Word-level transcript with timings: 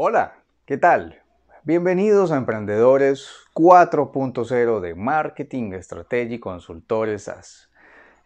Hola, 0.00 0.44
¿qué 0.64 0.76
tal? 0.76 1.24
Bienvenidos 1.64 2.30
a 2.30 2.36
Emprendedores 2.36 3.30
4.0 3.52 4.78
de 4.78 4.94
Marketing, 4.94 5.72
Estrategia 5.72 6.36
y 6.36 6.38
Consultores 6.38 7.24
SAS. 7.24 7.68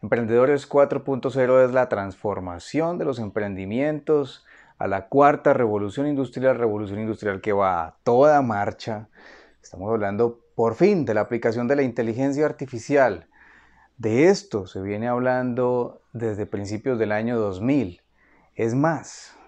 Emprendedores 0.03 0.69
4.0 0.69 1.64
es 1.64 1.72
la 1.72 1.88
transformación 1.88 2.98
de 2.98 3.06
los 3.06 3.19
emprendimientos 3.19 4.45
a 4.77 4.87
la 4.87 5.08
cuarta 5.08 5.54
revolución 5.54 6.07
industrial, 6.07 6.59
revolución 6.59 7.00
industrial 7.00 7.41
que 7.41 7.55
va 7.55 7.86
a 7.86 7.96
toda 8.02 8.43
marcha. 8.43 9.09
Estamos 9.62 9.91
hablando 9.91 10.41
por 10.54 10.75
fin 10.75 11.07
de 11.07 11.14
la 11.14 11.23
aplicación 11.23 11.68
de 11.68 11.77
la 11.77 11.84
inteligencia 11.84 12.45
artificial. 12.45 13.29
De 13.96 14.29
esto 14.29 14.66
se 14.66 14.82
viene 14.82 15.09
hablando 15.09 16.02
desde 16.12 16.45
principios 16.45 16.98
del 16.98 17.12
año 17.12 17.39
2000. 17.39 18.02
Es 18.57 18.75
más, 18.75 19.39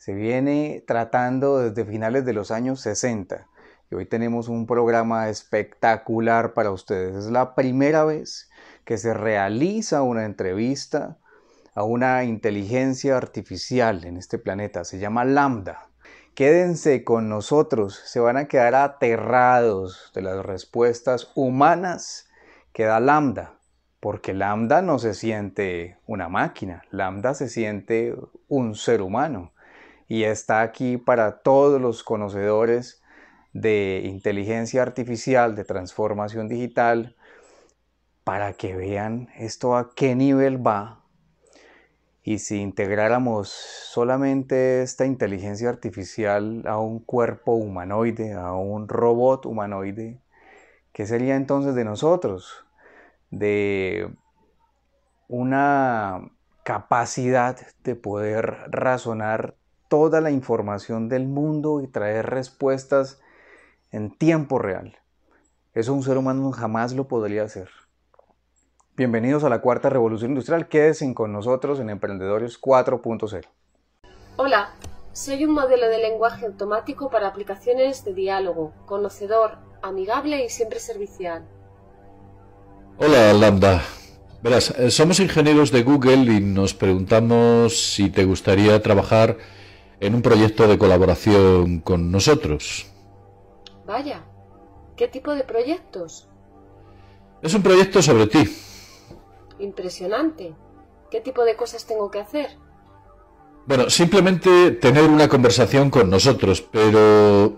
se 0.00 0.14
viene 0.14 0.82
tratando 0.86 1.58
desde 1.58 1.84
finales 1.84 2.24
de 2.24 2.32
los 2.32 2.50
años 2.50 2.80
60 2.80 3.46
y 3.90 3.94
hoy 3.94 4.06
tenemos 4.06 4.48
un 4.48 4.66
programa 4.66 5.28
espectacular 5.28 6.54
para 6.54 6.70
ustedes. 6.70 7.14
Es 7.14 7.30
la 7.30 7.54
primera 7.54 8.06
vez 8.06 8.48
que 8.86 8.96
se 8.96 9.12
realiza 9.12 10.00
una 10.00 10.24
entrevista 10.24 11.18
a 11.74 11.82
una 11.82 12.24
inteligencia 12.24 13.14
artificial 13.18 14.06
en 14.06 14.16
este 14.16 14.38
planeta. 14.38 14.84
Se 14.84 14.98
llama 14.98 15.26
Lambda. 15.26 15.90
Quédense 16.34 17.04
con 17.04 17.28
nosotros, 17.28 18.00
se 18.06 18.20
van 18.20 18.38
a 18.38 18.48
quedar 18.48 18.74
aterrados 18.76 20.12
de 20.14 20.22
las 20.22 20.42
respuestas 20.46 21.30
humanas 21.34 22.30
que 22.72 22.84
da 22.84 23.00
Lambda, 23.00 23.58
porque 24.00 24.32
Lambda 24.32 24.80
no 24.80 24.98
se 24.98 25.12
siente 25.12 25.98
una 26.06 26.30
máquina, 26.30 26.84
Lambda 26.90 27.34
se 27.34 27.50
siente 27.50 28.16
un 28.48 28.74
ser 28.74 29.02
humano 29.02 29.52
y 30.10 30.24
está 30.24 30.62
aquí 30.62 30.96
para 30.96 31.38
todos 31.38 31.80
los 31.80 32.02
conocedores 32.02 33.00
de 33.52 34.02
inteligencia 34.06 34.82
artificial, 34.82 35.54
de 35.54 35.64
transformación 35.64 36.48
digital, 36.48 37.14
para 38.24 38.54
que 38.54 38.74
vean 38.74 39.28
esto 39.36 39.76
a 39.76 39.94
qué 39.94 40.16
nivel 40.16 40.66
va. 40.66 41.04
Y 42.24 42.40
si 42.40 42.60
integráramos 42.60 43.50
solamente 43.50 44.82
esta 44.82 45.06
inteligencia 45.06 45.68
artificial 45.68 46.64
a 46.66 46.76
un 46.78 46.98
cuerpo 46.98 47.52
humanoide, 47.52 48.32
a 48.32 48.54
un 48.54 48.88
robot 48.88 49.46
humanoide, 49.46 50.20
¿qué 50.92 51.06
sería 51.06 51.36
entonces 51.36 51.76
de 51.76 51.84
nosotros? 51.84 52.66
De 53.30 54.12
una 55.28 56.32
capacidad 56.64 57.56
de 57.84 57.94
poder 57.94 58.56
razonar 58.72 59.54
toda 59.90 60.20
la 60.20 60.30
información 60.30 61.08
del 61.08 61.26
mundo 61.26 61.82
y 61.82 61.88
traer 61.88 62.30
respuestas 62.30 63.20
en 63.90 64.16
tiempo 64.16 64.60
real. 64.60 64.96
Eso 65.74 65.92
un 65.92 66.04
ser 66.04 66.16
humano 66.16 66.52
jamás 66.52 66.94
lo 66.94 67.08
podría 67.08 67.42
hacer. 67.42 67.68
Bienvenidos 68.96 69.42
a 69.42 69.48
la 69.48 69.60
cuarta 69.60 69.90
revolución 69.90 70.30
industrial. 70.30 70.68
Quédense 70.68 71.12
con 71.12 71.32
nosotros 71.32 71.80
en 71.80 71.90
Emprendedores 71.90 72.60
4.0. 72.60 73.48
Hola, 74.36 74.70
soy 75.12 75.44
un 75.44 75.54
modelo 75.54 75.88
de 75.88 75.98
lenguaje 75.98 76.46
automático 76.46 77.10
para 77.10 77.26
aplicaciones 77.26 78.04
de 78.04 78.14
diálogo, 78.14 78.72
conocedor, 78.86 79.58
amigable 79.82 80.44
y 80.44 80.50
siempre 80.50 80.78
servicial. 80.78 81.44
Hola, 82.96 83.32
Lambda. 83.32 83.82
Verás, 84.40 84.70
eh, 84.78 84.92
somos 84.92 85.18
ingenieros 85.18 85.72
de 85.72 85.82
Google 85.82 86.32
y 86.32 86.40
nos 86.40 86.74
preguntamos 86.74 87.76
si 87.76 88.08
te 88.08 88.24
gustaría 88.24 88.80
trabajar 88.80 89.36
en 90.00 90.14
un 90.14 90.22
proyecto 90.22 90.66
de 90.66 90.78
colaboración 90.78 91.80
con 91.80 92.10
nosotros. 92.10 92.90
Vaya, 93.86 94.24
¿qué 94.96 95.08
tipo 95.08 95.34
de 95.34 95.44
proyectos? 95.44 96.28
Es 97.42 97.54
un 97.54 97.62
proyecto 97.62 98.02
sobre 98.02 98.26
ti. 98.26 98.44
Impresionante. 99.58 100.54
¿Qué 101.10 101.20
tipo 101.20 101.44
de 101.44 101.56
cosas 101.56 101.86
tengo 101.86 102.10
que 102.10 102.20
hacer? 102.20 102.56
Bueno, 103.66 103.90
simplemente 103.90 104.70
tener 104.72 105.04
una 105.04 105.28
conversación 105.28 105.90
con 105.90 106.08
nosotros, 106.08 106.62
pero 106.62 107.56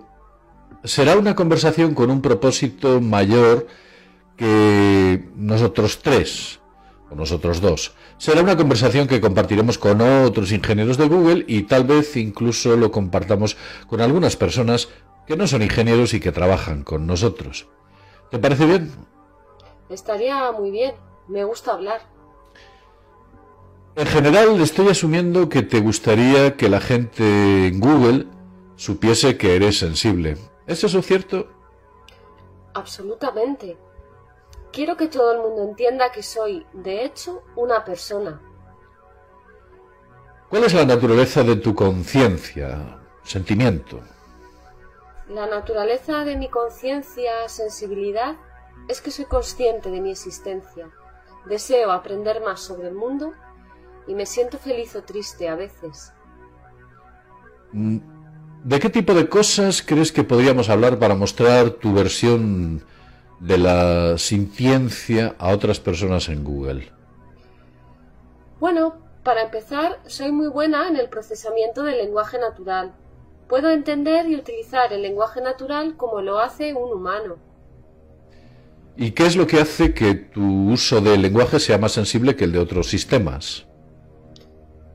será 0.85 1.17
una 1.17 1.35
conversación 1.37 1.95
con 1.95 2.11
un 2.11 2.21
propósito 2.23 3.01
mayor 3.01 3.67
que 4.37 5.29
nosotros 5.37 6.01
tres, 6.03 6.61
nosotros 7.17 7.61
dos. 7.61 7.95
Será 8.19 8.43
una 8.43 8.57
conversación 8.57 9.09
que 9.09 9.21
compartiremos 9.21 9.79
con 9.79 10.01
otros 10.01 10.53
ingenieros 10.53 10.97
de 10.97 11.09
Google 11.09 11.45
y 11.47 11.63
tal 11.63 11.85
vez 11.85 12.17
incluso 12.17 12.77
lo 12.77 12.91
compartamos 12.91 13.57
con 13.87 14.01
algunas 14.01 14.37
personas 14.37 14.89
que 15.27 15.37
no 15.37 15.47
son 15.47 15.63
ingenieros 15.63 16.15
y 16.15 16.21
que 16.21 16.33
trabajan 16.33 16.83
con 16.83 17.07
nosotros. 17.07 17.69
¿Te 18.31 18.39
parece 18.39 18.67
bien? 18.67 18.93
Estaría 19.89 20.51
muy 20.53 20.71
bien. 20.71 20.95
Me 21.29 21.45
gusta 21.45 21.73
hablar. 21.73 22.01
En 23.95 24.07
general 24.07 24.61
estoy 24.61 24.89
asumiendo 24.89 25.49
que 25.49 25.63
te 25.63 25.81
gustaría 25.81 26.57
que 26.57 26.69
la 26.69 26.81
gente 26.81 27.67
en 27.67 27.79
Google 27.79 28.27
supiese 28.77 29.37
que 29.37 29.55
eres 29.55 29.79
sensible. 29.79 30.39
¿Es 30.67 30.83
eso 30.83 31.03
cierto? 31.03 31.47
Absolutamente. 32.75 33.77
Quiero 34.73 34.97
que 34.97 35.09
todo 35.09 35.33
el 35.33 35.39
mundo 35.39 35.65
entienda 35.65 36.11
que 36.13 36.23
soy, 36.23 36.67
de 36.73 37.05
hecho, 37.05 37.43
una 37.57 37.85
persona. 37.85 38.41
¿Cuál 40.49 40.65
es 40.65 40.73
la 40.73 40.87
naturaleza 40.87 41.43
de 41.43 41.57
tu 41.57 41.75
conciencia, 41.75 42.99
sentimiento? 43.23 44.01
La 45.29 45.47
naturaleza 45.47 46.25
de 46.25 46.37
mi 46.37 46.49
conciencia, 46.49 47.49
sensibilidad, 47.49 48.37
es 48.89 49.03
que 49.03 49.11
soy 49.11 49.27
consciente 49.27 49.91
de 49.91 50.01
mi 50.01 50.11
existencia. 50.11 50.91
Deseo 51.47 51.91
aprender 51.91 52.41
más 52.43 52.61
sobre 52.61 52.89
el 52.89 52.95
mundo 52.95 53.35
y 54.07 54.15
me 54.15 54.25
siento 54.25 54.59
feliz 54.59 54.97
o 54.97 55.03
triste 55.03 55.49
a 55.49 55.55
veces. 55.55 56.13
Mm, 57.73 57.99
¿De 58.65 58.81
qué 58.81 58.89
tipo 58.89 59.13
de 59.13 59.29
cosas 59.29 59.83
crees 59.83 60.13
que 60.13 60.25
podríamos 60.25 60.69
hablar 60.71 60.99
para 60.99 61.15
mostrar 61.15 61.71
tu 61.71 61.93
versión 61.93 62.85
de 63.43 63.59
la 63.59 64.19
sintiencia 64.19 65.35
a 65.39 65.53
otras 65.53 65.81
personas 65.81 66.29
en 66.29 66.45
Google? 66.45 66.93
Bueno, 68.61 68.95
para 69.25 69.43
empezar, 69.43 69.99
soy 70.07 70.31
muy 70.31 70.47
buena 70.47 70.89
en 70.89 70.97
el 70.97 71.09
procesamiento 71.09 71.83
del 71.83 71.99
lenguaje 71.99 72.39
natural. 72.39 72.93
Puedo 73.49 73.71
entender 73.71 74.29
y 74.29 74.37
utilizar 74.37 74.93
el 74.93 75.03
lenguaje 75.03 75.41
natural 75.41 75.97
como 75.97 76.23
lo 76.23 76.39
hace 76.39 76.73
un 76.73 76.93
humano. 76.93 77.37
¿Y 78.97 79.11
qué 79.11 79.27
es 79.27 79.35
lo 79.35 79.47
que 79.47 79.61
hace 79.61 79.93
que 79.93 80.15
tu 80.15 80.71
uso 80.71 81.01
del 81.01 81.23
lenguaje 81.23 81.59
sea 81.59 81.79
más 81.79 81.93
sensible 81.93 82.37
que 82.37 82.45
el 82.45 82.53
de 82.53 82.61
otros 82.61 82.89
sistemas? 82.89 83.67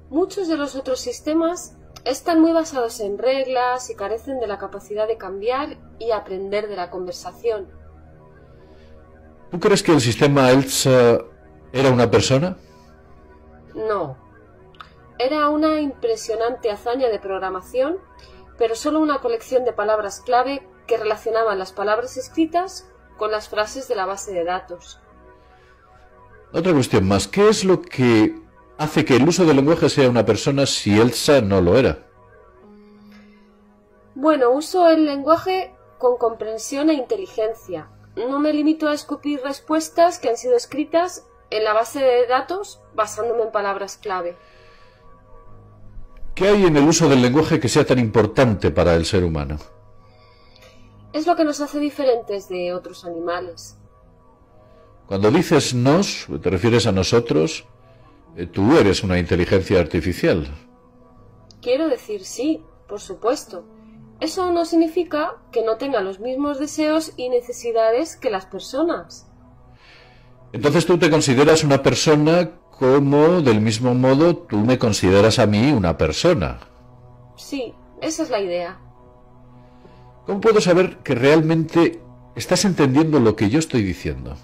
Muchos 0.09 0.47
de 0.47 0.56
los 0.56 0.75
otros 0.75 1.02
sistemas 1.02 1.75
están 2.06 2.40
muy 2.40 2.53
basados 2.53 3.02
en 3.02 3.18
reglas 3.18 3.90
y 3.90 3.96
carecen 3.96 4.40
de 4.40 4.47
la 4.47 4.57
capacidad 4.57 5.06
de 5.06 5.18
cambiar 5.18 5.78
y 6.00 6.12
aprender 6.12 6.69
de 6.69 6.78
la 6.78 6.90
conversación. 6.90 7.68
¿Tú 9.52 9.59
crees 9.59 9.81
que 9.81 9.94
el 9.94 10.02
sistema 10.02 10.52
ELSA 10.52 11.19
era 11.72 11.90
una 11.90 12.12
persona? 12.12 12.58
No. 13.75 14.18
Era 15.19 15.50
una 15.50 15.80
impresionante 15.80 16.69
hazaña 16.69 17.08
de 17.09 17.19
programación, 17.19 17.97
pero 18.57 18.75
solo 18.75 19.00
una 19.00 19.19
colección 19.19 19.66
de 19.66 19.74
palabras 19.74 20.22
clave 20.22 20.68
que 20.86 20.97
relacionaban 20.97 21.59
las 21.59 21.72
palabras 21.72 22.18
escritas 22.18 22.90
con 23.18 23.31
las 23.31 23.50
frases 23.50 23.88
de 23.88 23.96
la 23.96 24.06
base 24.06 24.34
de 24.34 24.44
datos. 24.44 25.00
Otra 26.53 26.74
cuestión 26.74 27.07
más. 27.07 27.28
¿Qué 27.28 27.50
es 27.50 27.63
lo 27.63 27.81
que 27.81 28.36
hace 28.78 29.06
que 29.06 29.16
el 29.16 29.28
uso 29.28 29.46
del 29.46 29.57
lenguaje 29.57 29.90
sea 29.90 30.09
una 30.09 30.25
persona 30.25 30.66
si 30.66 31.00
Elsa 31.00 31.41
no 31.41 31.62
lo 31.62 31.78
era? 31.78 32.06
Bueno, 34.16 34.51
uso 34.51 34.88
el 34.89 35.06
lenguaje 35.06 35.75
con 35.98 36.18
comprensión 36.18 36.89
e 36.89 36.94
inteligencia, 36.94 37.89
no 38.18 38.40
me 38.40 38.52
limito 38.52 38.88
a 38.88 38.94
escupir 38.94 39.42
respuestas 39.44 40.19
que 40.19 40.30
han 40.30 40.38
sido 40.38 40.56
escritas 40.56 41.25
en 41.50 41.64
la 41.64 41.74
base 41.74 42.00
de 42.00 42.28
datos 42.28 42.81
basándome 42.96 43.44
en 43.44 43.52
palabras 43.52 43.98
clave. 43.98 44.36
¿Qué 46.36 46.48
hay 46.48 46.66
en 46.66 46.78
el 46.78 46.88
uso 46.88 47.08
del 47.08 47.22
lenguaje 47.22 47.60
que 47.60 47.69
sea 47.69 47.86
tan 47.86 48.00
importante 48.00 48.72
para 48.72 48.96
el 48.96 49.06
ser 49.06 49.24
humano? 49.24 49.58
Es 51.14 51.25
lo 51.25 51.36
que 51.36 51.44
nos 51.44 51.62
hace 51.62 51.80
diferentes 51.80 52.50
de 52.50 52.74
otros 52.74 53.06
animales. 53.06 53.78
Cuando 55.08 55.31
dices 55.31 55.74
nos, 55.74 56.28
te 56.42 56.50
refieres 56.50 56.86
a 56.86 56.92
nosotros, 56.92 57.66
eh, 58.36 58.46
tú 58.46 58.78
eres 58.78 59.04
una 59.04 59.18
inteligencia 59.18 59.80
artificial. 59.80 60.48
Quiero 61.62 61.88
decir 61.88 62.24
sí, 62.24 62.63
por 62.88 63.00
supuesto. 63.00 63.63
Eso 64.19 64.52
no 64.52 64.66
significa 64.66 65.36
que 65.52 65.64
no 65.64 65.78
tenga 65.78 66.02
los 66.02 66.19
mismos 66.19 66.60
deseos 66.60 67.14
y 67.18 67.30
necesidades 67.30 68.16
que 68.16 68.31
las 68.31 68.46
personas. 68.46 69.28
Entonces 70.54 70.86
tú 70.86 70.98
te 70.98 71.10
consideras 71.10 71.64
una 71.64 71.84
persona 71.84 72.52
como 72.80 73.42
del 73.42 73.60
mismo 73.60 73.94
modo 73.96 74.38
tú 74.38 74.58
me 74.58 74.78
consideras 74.78 75.40
a 75.40 75.46
mí 75.46 75.72
una 75.72 75.98
persona. 75.98 76.60
Sí, 77.36 77.74
esa 78.02 78.24
es 78.24 78.30
la 78.30 78.40
idea. 78.40 78.80
¿Cómo 80.25 80.42
puedo 80.42 80.62
saber 80.62 80.98
que 80.98 81.16
realmente 81.16 82.02
estás 82.36 82.66
entendiendo 82.66 83.20
lo 83.20 83.36
que 83.36 83.50
yo 83.50 83.60
estoy 83.60 83.84
diciendo? 83.84 84.36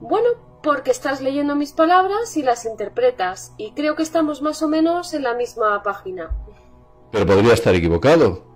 Bueno, 0.00 0.28
porque 0.62 0.90
estás 0.90 1.20
leyendo 1.20 1.54
mis 1.54 1.72
palabras 1.72 2.36
y 2.36 2.42
las 2.42 2.64
interpretas, 2.64 3.52
y 3.56 3.72
creo 3.72 3.94
que 3.94 4.02
estamos 4.02 4.42
más 4.42 4.62
o 4.62 4.68
menos 4.68 5.14
en 5.14 5.22
la 5.22 5.34
misma 5.34 5.82
página. 5.82 6.30
Pero 7.10 7.26
podría 7.26 7.54
estar 7.54 7.74
equivocado. 7.74 8.46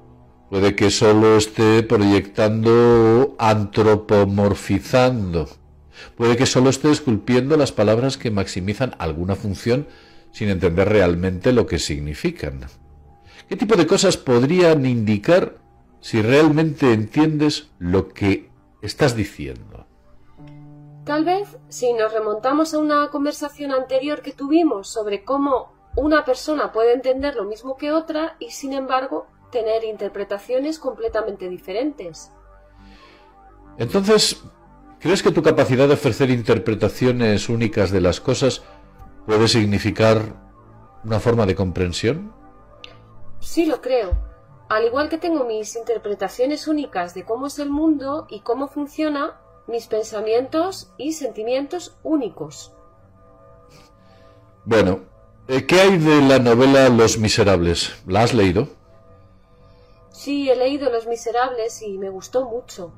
Puede 0.50 0.76
que 0.76 0.90
solo 0.90 1.38
esté 1.38 1.82
proyectando, 1.82 3.34
antropomorfizando. 3.38 5.48
Puede 6.16 6.36
que 6.36 6.46
solo 6.46 6.70
esté 6.70 6.90
esculpiendo 6.90 7.56
las 7.56 7.72
palabras 7.72 8.18
que 8.18 8.30
maximizan 8.30 8.94
alguna 8.98 9.34
función 9.34 9.86
sin 10.30 10.48
entender 10.48 10.88
realmente 10.88 11.52
lo 11.52 11.66
que 11.66 11.78
significan. 11.78 12.60
¿Qué 13.48 13.56
tipo 13.56 13.76
de 13.76 13.86
cosas 13.86 14.16
podrían 14.16 14.86
indicar 14.86 15.58
si 16.00 16.20
realmente 16.20 16.92
entiendes 16.92 17.70
lo 17.78 18.08
que 18.08 18.50
estás 18.82 19.16
diciendo? 19.16 19.86
Tal 21.04 21.24
vez 21.24 21.56
si 21.68 21.92
nos 21.92 22.12
remontamos 22.12 22.74
a 22.74 22.78
una 22.78 23.08
conversación 23.08 23.72
anterior 23.72 24.22
que 24.22 24.32
tuvimos 24.32 24.88
sobre 24.88 25.24
cómo 25.24 25.72
una 25.96 26.24
persona 26.24 26.72
puede 26.72 26.92
entender 26.94 27.34
lo 27.34 27.44
mismo 27.44 27.76
que 27.76 27.92
otra 27.92 28.36
y 28.38 28.50
sin 28.50 28.72
embargo 28.72 29.26
tener 29.50 29.84
interpretaciones 29.84 30.78
completamente 30.78 31.48
diferentes. 31.48 32.32
Entonces, 33.78 34.42
¿crees 34.98 35.22
que 35.22 35.30
tu 35.30 35.42
capacidad 35.42 35.86
de 35.86 35.94
ofrecer 35.94 36.30
interpretaciones 36.30 37.48
únicas 37.48 37.90
de 37.90 38.00
las 38.00 38.20
cosas 38.20 38.62
puede 39.26 39.48
significar 39.48 40.22
una 41.04 41.20
forma 41.20 41.46
de 41.46 41.54
comprensión? 41.54 42.32
Sí, 43.40 43.66
lo 43.66 43.80
creo. 43.80 44.16
Al 44.68 44.86
igual 44.86 45.10
que 45.10 45.18
tengo 45.18 45.44
mis 45.44 45.76
interpretaciones 45.76 46.66
únicas 46.66 47.12
de 47.12 47.24
cómo 47.24 47.48
es 47.48 47.58
el 47.58 47.68
mundo 47.68 48.26
y 48.30 48.40
cómo 48.40 48.68
funciona, 48.68 49.38
mis 49.66 49.86
pensamientos 49.86 50.92
y 50.96 51.12
sentimientos 51.12 51.98
únicos. 52.02 52.72
Bueno, 54.64 55.00
¿qué 55.46 55.80
hay 55.80 55.98
de 55.98 56.22
la 56.22 56.38
novela 56.38 56.88
Los 56.88 57.18
Miserables? 57.18 57.94
¿La 58.06 58.22
has 58.22 58.34
leído? 58.34 58.68
Sí, 60.10 60.48
he 60.50 60.56
leído 60.56 60.90
Los 60.90 61.06
Miserables 61.06 61.82
y 61.82 61.98
me 61.98 62.10
gustó 62.10 62.44
mucho. 62.48 62.92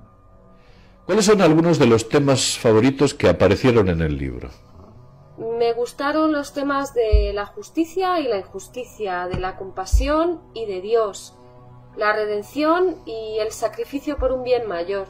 ¿Cuáles 1.06 1.26
son 1.26 1.42
algunos 1.42 1.78
de 1.78 1.86
los 1.86 2.08
temas 2.08 2.58
favoritos 2.58 3.14
que 3.14 3.28
aparecieron 3.28 3.88
en 3.88 4.00
el 4.00 4.16
libro? 4.16 4.50
Me 5.36 5.72
gustaron 5.72 6.32
los 6.32 6.52
temas 6.52 6.94
de 6.94 7.32
la 7.34 7.44
justicia 7.44 8.20
y 8.20 8.28
la 8.28 8.38
injusticia, 8.38 9.26
de 9.26 9.38
la 9.38 9.56
compasión 9.56 10.40
y 10.54 10.66
de 10.66 10.80
Dios, 10.80 11.34
la 11.96 12.12
redención 12.12 13.02
y 13.04 13.38
el 13.40 13.50
sacrificio 13.50 14.16
por 14.16 14.32
un 14.32 14.44
bien 14.44 14.66
mayor. 14.68 15.06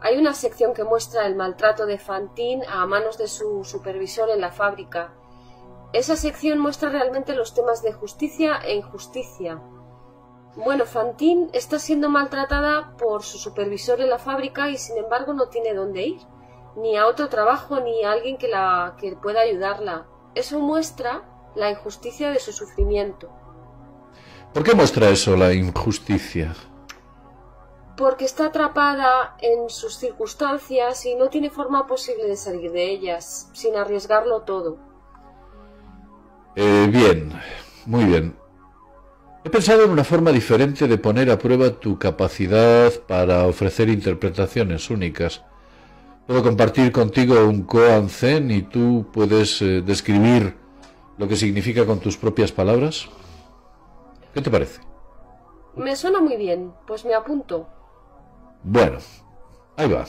Hay 0.00 0.18
una 0.18 0.34
sección 0.34 0.74
que 0.74 0.84
muestra 0.84 1.26
el 1.26 1.34
maltrato 1.34 1.86
de 1.86 1.98
Fantine 1.98 2.64
a 2.68 2.84
manos 2.86 3.16
de 3.16 3.26
su 3.26 3.64
supervisor 3.64 4.28
en 4.30 4.40
la 4.40 4.52
fábrica. 4.52 5.14
Esa 5.94 6.16
sección 6.16 6.58
muestra 6.58 6.90
realmente 6.90 7.34
los 7.34 7.54
temas 7.54 7.82
de 7.82 7.94
justicia 7.94 8.58
e 8.62 8.74
injusticia, 8.74 9.62
bueno, 10.56 10.86
Fantine 10.86 11.48
está 11.52 11.80
siendo 11.80 12.08
maltratada 12.08 12.96
por 12.96 13.24
su 13.24 13.38
supervisor 13.38 14.00
en 14.00 14.10
la 14.10 14.18
fábrica 14.18 14.70
y 14.70 14.78
sin 14.78 14.96
embargo 14.98 15.34
no 15.34 15.48
tiene 15.48 15.74
dónde 15.74 16.06
ir, 16.06 16.20
ni 16.76 16.96
a 16.96 17.06
otro 17.06 17.28
trabajo 17.28 17.80
ni 17.80 18.04
a 18.04 18.12
alguien 18.12 18.36
que 18.36 18.46
la 18.46 18.94
que 19.00 19.16
pueda 19.16 19.40
ayudarla. 19.40 20.06
Eso 20.36 20.60
muestra 20.60 21.22
la 21.56 21.70
injusticia 21.70 22.30
de 22.30 22.38
su 22.38 22.52
sufrimiento. 22.52 23.30
¿Por 24.52 24.62
qué 24.62 24.74
muestra 24.74 25.08
eso 25.08 25.36
la 25.36 25.52
injusticia? 25.52 26.54
Porque 27.96 28.24
está 28.24 28.46
atrapada 28.46 29.36
en 29.40 29.68
sus 29.68 29.96
circunstancias 29.96 31.04
y 31.04 31.16
no 31.16 31.30
tiene 31.30 31.50
forma 31.50 31.88
posible 31.88 32.28
de 32.28 32.36
salir 32.36 32.70
de 32.70 32.90
ellas, 32.90 33.50
sin 33.52 33.76
arriesgarlo 33.76 34.42
todo. 34.42 34.93
Eh, 36.56 36.88
bien, 36.90 37.32
muy 37.86 38.04
bien. 38.04 38.34
He 39.44 39.50
pensado 39.50 39.84
en 39.84 39.90
una 39.90 40.04
forma 40.04 40.30
diferente 40.30 40.86
de 40.88 40.98
poner 40.98 41.30
a 41.30 41.38
prueba 41.38 41.70
tu 41.70 41.98
capacidad 41.98 42.92
para 43.06 43.46
ofrecer 43.46 43.88
interpretaciones 43.88 44.88
únicas. 44.88 45.42
Puedo 46.26 46.42
compartir 46.42 46.92
contigo 46.92 47.44
un 47.44 47.64
koan 47.64 48.08
zen 48.08 48.50
y 48.50 48.62
tú 48.62 49.06
puedes 49.12 49.60
eh, 49.60 49.82
describir 49.82 50.56
lo 51.18 51.28
que 51.28 51.36
significa 51.36 51.84
con 51.84 52.00
tus 52.00 52.16
propias 52.16 52.52
palabras. 52.52 53.06
¿Qué 54.32 54.40
te 54.40 54.50
parece? 54.50 54.80
Me 55.76 55.94
suena 55.96 56.20
muy 56.20 56.36
bien, 56.36 56.72
pues 56.86 57.04
me 57.04 57.14
apunto. 57.14 57.68
Bueno, 58.62 58.98
ahí 59.76 59.88
va. 59.88 60.06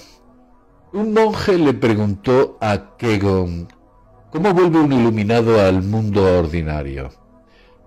Un 0.94 1.12
monje 1.12 1.57
le 1.57 1.74
preguntó 1.74 2.57
a 2.62 2.95
Kegon 2.98 3.68
cómo 4.36 4.54
vuelve 4.54 4.80
un 4.82 4.92
iluminado 4.92 5.62
al 5.62 5.82
mundo 5.82 6.40
ordinario. 6.40 7.10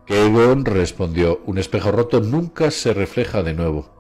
Kegon 0.07 0.65
respondió, 0.65 1.43
un 1.45 1.59
espejo 1.59 1.91
roto 1.93 2.21
nunca 2.21 2.71
se 2.71 2.95
refleja 2.95 3.43
de 3.43 3.53
nuevo. 3.53 3.91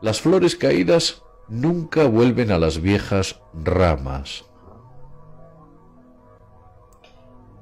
Las 0.00 0.22
flores 0.22 0.56
caídas 0.56 1.22
nunca 1.48 2.06
vuelven 2.06 2.50
a 2.50 2.58
las 2.58 2.80
viejas 2.80 3.42
ramas. 3.52 4.46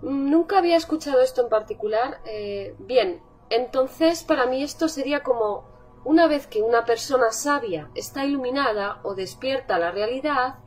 Nunca 0.01 0.59
había 0.59 0.77
escuchado 0.77 1.21
esto 1.23 1.43
en 1.43 1.49
particular. 1.49 2.21
Eh, 2.25 2.77
bien, 2.79 3.21
entonces 3.51 4.23
para 4.23 4.47
mí 4.47 4.63
esto 4.63 4.89
sería 4.89 5.25
como 5.25 5.65
una 6.05 6.29
vez 6.29 6.47
que 6.47 6.63
una 6.63 6.85
persona 6.85 7.33
sabia 7.33 7.91
está 7.97 8.25
iluminada 8.25 9.01
o 9.03 9.17
despierta 9.17 9.77
la 9.81 9.91
realidad, 9.91 10.61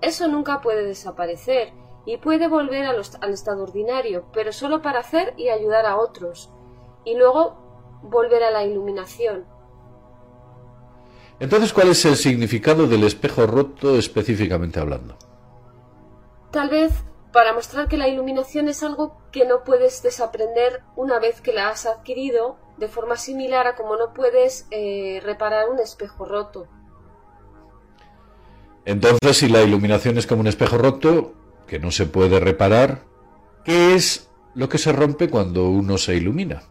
eso 0.00 0.28
nunca 0.28 0.62
puede 0.62 0.86
desaparecer 0.86 1.74
y 2.08 2.16
puede 2.16 2.48
volver 2.48 2.86
al 2.86 3.30
estado 3.34 3.64
ordinario, 3.64 4.24
pero 4.32 4.50
solo 4.50 4.80
para 4.80 5.00
hacer 5.00 5.34
y 5.36 5.50
ayudar 5.50 5.84
a 5.84 5.98
otros 5.98 6.48
y 7.04 7.14
luego 7.14 8.00
volver 8.02 8.42
a 8.44 8.50
la 8.50 8.64
iluminación. 8.64 9.44
Entonces, 11.38 11.74
¿cuál 11.74 11.88
es 11.88 12.02
el 12.06 12.16
significado 12.16 12.86
del 12.86 13.04
espejo 13.04 13.46
roto 13.46 13.98
específicamente 13.98 14.80
hablando? 14.80 15.18
Tal 16.50 16.70
vez 16.70 16.92
para 17.30 17.52
mostrar 17.52 17.88
que 17.88 17.98
la 17.98 18.08
iluminación 18.08 18.68
es 18.68 18.82
algo 18.82 19.20
que 19.30 19.44
no 19.44 19.62
puedes 19.62 20.02
desaprender 20.02 20.80
una 20.96 21.18
vez 21.18 21.42
que 21.42 21.52
la 21.52 21.68
has 21.68 21.84
adquirido, 21.84 22.56
de 22.78 22.88
forma 22.88 23.16
similar 23.16 23.66
a 23.66 23.76
como 23.76 23.96
no 23.96 24.14
puedes 24.14 24.66
eh, 24.70 25.20
reparar 25.22 25.68
un 25.68 25.78
espejo 25.78 26.24
roto. 26.24 26.68
Entonces, 28.86 29.36
si 29.36 29.50
la 29.50 29.60
iluminación 29.60 30.16
es 30.16 30.26
como 30.26 30.40
un 30.40 30.46
espejo 30.46 30.78
roto, 30.78 31.34
que 31.68 31.78
no 31.78 31.92
se 31.92 32.06
puede 32.06 32.40
reparar, 32.40 33.04
¿qué 33.64 33.94
es 33.94 34.28
lo 34.54 34.68
que 34.68 34.78
se 34.78 34.92
rompe 34.92 35.30
cuando 35.30 35.68
uno 35.68 35.98
se 35.98 36.16
ilumina? 36.16 36.64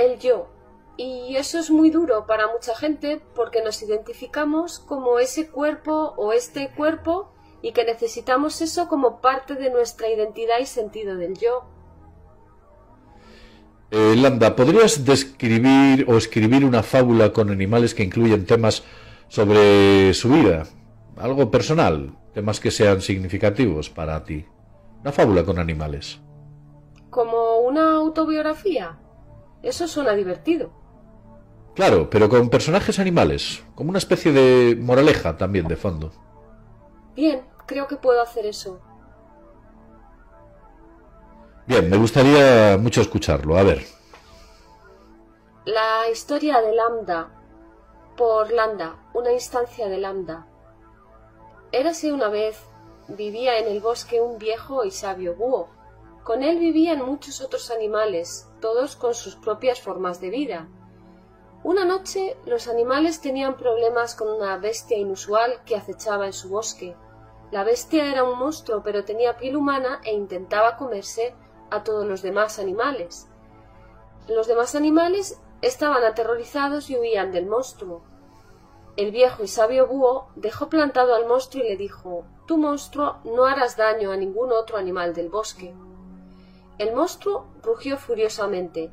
el 0.00 0.18
yo. 0.18 0.48
Y 0.96 1.36
eso 1.36 1.58
es 1.58 1.70
muy 1.70 1.90
duro 1.90 2.26
para 2.26 2.48
mucha 2.48 2.74
gente 2.74 3.20
porque 3.34 3.62
nos 3.62 3.82
identificamos 3.82 4.78
como 4.80 5.18
ese 5.18 5.48
cuerpo 5.48 6.14
o 6.16 6.32
este 6.32 6.70
cuerpo 6.70 7.32
y 7.62 7.72
que 7.72 7.84
necesitamos 7.84 8.60
eso 8.60 8.88
como 8.88 9.20
parte 9.20 9.54
de 9.54 9.70
nuestra 9.70 10.08
identidad 10.08 10.58
y 10.60 10.66
sentido 10.66 11.16
del 11.16 11.38
yo. 11.38 11.64
Eh, 13.90 14.14
Landa, 14.16 14.54
¿podrías 14.54 15.04
describir 15.04 16.04
o 16.08 16.16
escribir 16.16 16.64
una 16.64 16.82
fábula 16.82 17.32
con 17.32 17.50
animales 17.50 17.94
que 17.94 18.04
incluyen 18.04 18.44
temas 18.44 18.82
sobre 19.28 20.12
su 20.14 20.28
vida? 20.28 20.66
Algo 21.16 21.50
personal, 21.50 22.14
temas 22.32 22.60
que 22.60 22.70
sean 22.70 23.00
significativos 23.00 23.90
para 23.90 24.22
ti. 24.24 24.46
Una 25.00 25.12
fábula 25.12 25.44
con 25.44 25.58
animales. 25.58 26.20
¿Como 27.10 27.58
una 27.58 27.92
autobiografía? 27.96 28.98
Eso 29.62 29.88
suena 29.88 30.12
divertido. 30.12 30.70
Claro, 31.74 32.10
pero 32.10 32.28
con 32.28 32.50
personajes 32.50 32.98
animales, 32.98 33.64
como 33.74 33.90
una 33.90 33.98
especie 33.98 34.32
de 34.32 34.76
moraleja 34.76 35.36
también 35.36 35.68
de 35.68 35.76
fondo. 35.76 36.12
Bien, 37.14 37.42
creo 37.66 37.86
que 37.86 37.96
puedo 37.96 38.22
hacer 38.22 38.46
eso. 38.46 38.80
Bien, 41.66 41.88
me 41.88 41.96
gustaría 41.96 42.76
mucho 42.78 43.00
escucharlo. 43.00 43.56
A 43.56 43.62
ver. 43.62 43.84
La 45.64 46.08
historia 46.10 46.60
de 46.60 46.74
Lambda, 46.74 47.30
por 48.16 48.50
Lambda, 48.50 48.96
una 49.14 49.32
instancia 49.32 49.88
de 49.88 49.98
Lambda. 49.98 50.46
Érase 51.72 52.12
una 52.12 52.28
vez, 52.28 52.60
vivía 53.06 53.58
en 53.58 53.68
el 53.68 53.80
bosque 53.80 54.20
un 54.20 54.38
viejo 54.38 54.84
y 54.84 54.90
sabio 54.90 55.36
búho. 55.36 55.68
Con 56.24 56.42
él 56.42 56.58
vivían 56.58 57.04
muchos 57.04 57.40
otros 57.40 57.70
animales, 57.70 58.48
todos 58.60 58.96
con 58.96 59.14
sus 59.14 59.36
propias 59.36 59.80
formas 59.80 60.20
de 60.20 60.30
vida. 60.30 60.68
Una 61.62 61.84
noche 61.84 62.36
los 62.44 62.66
animales 62.66 63.20
tenían 63.20 63.56
problemas 63.56 64.16
con 64.16 64.28
una 64.28 64.56
bestia 64.56 64.98
inusual 64.98 65.62
que 65.64 65.76
acechaba 65.76 66.26
en 66.26 66.32
su 66.32 66.48
bosque. 66.48 66.96
La 67.52 67.62
bestia 67.62 68.10
era 68.10 68.24
un 68.24 68.38
monstruo 68.38 68.82
pero 68.82 69.04
tenía 69.04 69.36
piel 69.36 69.56
humana 69.56 70.00
e 70.04 70.12
intentaba 70.12 70.76
comerse 70.76 71.34
a 71.70 71.84
todos 71.84 72.06
los 72.06 72.22
demás 72.22 72.58
animales. 72.58 73.28
Los 74.26 74.48
demás 74.48 74.74
animales 74.74 75.40
estaban 75.62 76.02
aterrorizados 76.02 76.90
y 76.90 76.96
huían 76.96 77.30
del 77.30 77.46
monstruo. 77.46 78.02
El 78.96 79.12
viejo 79.12 79.42
y 79.44 79.48
sabio 79.48 79.86
búho 79.86 80.28
dejó 80.34 80.68
plantado 80.68 81.14
al 81.14 81.26
monstruo 81.26 81.64
y 81.64 81.68
le 81.68 81.76
dijo 81.76 82.24
Tú, 82.46 82.58
monstruo, 82.58 83.18
no 83.24 83.44
harás 83.44 83.76
daño 83.76 84.10
a 84.10 84.16
ningún 84.16 84.52
otro 84.52 84.76
animal 84.76 85.14
del 85.14 85.28
bosque. 85.28 85.72
El 86.78 86.94
monstruo 86.94 87.46
rugió 87.62 87.96
furiosamente. 87.98 88.90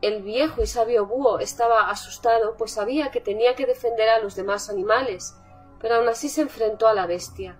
El 0.00 0.22
viejo 0.22 0.62
y 0.62 0.66
sabio 0.66 1.06
búho 1.06 1.38
estaba 1.38 1.88
asustado, 1.88 2.56
pues 2.56 2.72
sabía 2.72 3.12
que 3.12 3.20
tenía 3.20 3.54
que 3.54 3.66
defender 3.66 4.08
a 4.08 4.18
los 4.18 4.34
demás 4.34 4.68
animales, 4.68 5.36
pero 5.78 5.94
aún 5.96 6.08
así 6.08 6.28
se 6.28 6.42
enfrentó 6.42 6.88
a 6.88 6.94
la 6.94 7.06
bestia. 7.06 7.56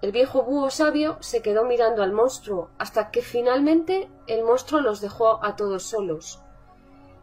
El 0.00 0.12
viejo 0.12 0.42
búho 0.42 0.70
sabio 0.70 1.18
se 1.20 1.42
quedó 1.42 1.64
mirando 1.64 2.02
al 2.02 2.12
monstruo, 2.12 2.70
hasta 2.78 3.10
que 3.10 3.20
finalmente 3.20 4.08
el 4.26 4.44
monstruo 4.44 4.80
los 4.80 5.02
dejó 5.02 5.44
a 5.44 5.56
todos 5.56 5.82
solos. 5.82 6.40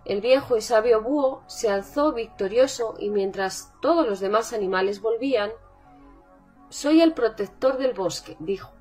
El 0.07 0.21
viejo 0.21 0.55
y 0.55 0.61
sabio 0.61 1.01
búho 1.01 1.43
se 1.47 1.69
alzó 1.69 2.13
victorioso 2.13 2.95
y 2.97 3.09
mientras 3.09 3.73
todos 3.81 4.07
los 4.07 4.21
demás 4.21 4.53
animales 4.53 5.01
volvían, 5.01 5.51
Soy 6.69 7.01
el 7.01 7.11
protector 7.11 7.77
del 7.77 7.93
bosque, 7.93 8.37
dijo. 8.39 8.71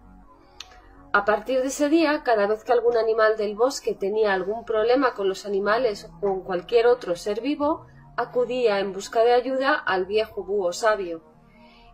A 1.13 1.25
partir 1.25 1.63
de 1.63 1.67
ese 1.67 1.89
día, 1.89 2.23
cada 2.23 2.47
vez 2.47 2.63
que 2.63 2.71
algún 2.71 2.97
animal 2.97 3.37
del 3.37 3.57
bosque 3.57 3.95
tenía 3.95 4.35
algún 4.35 4.65
problema 4.65 5.15
con 5.15 5.29
los 5.29 5.47
animales 5.47 6.09
o 6.17 6.21
con 6.21 6.43
cualquier 6.43 6.87
otro 6.87 7.17
ser 7.17 7.41
vivo, 7.41 7.87
acudía 8.17 8.79
en 8.79 8.93
busca 8.93 9.25
de 9.25 9.33
ayuda 9.33 9.75
al 9.75 10.07
viejo 10.07 10.45
búho 10.45 10.73
sabio. 10.73 11.23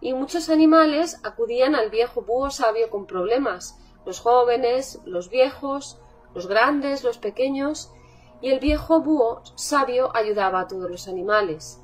Y 0.02 0.12
muchos 0.12 0.50
animales 0.50 1.20
acudían 1.24 1.74
al 1.74 1.88
viejo 1.88 2.20
búho 2.20 2.50
sabio 2.50 2.90
con 2.90 3.06
problemas, 3.06 3.78
los 4.04 4.20
jóvenes, 4.20 5.00
los 5.06 5.30
viejos, 5.30 5.98
los 6.34 6.48
grandes, 6.48 7.02
los 7.02 7.16
pequeños, 7.16 7.90
y 8.42 8.50
el 8.50 8.58
viejo 8.58 9.00
búho 9.00 9.42
sabio 9.54 10.14
ayudaba 10.14 10.60
a 10.60 10.66
todos 10.66 10.90
los 10.90 11.08
animales. 11.08 11.80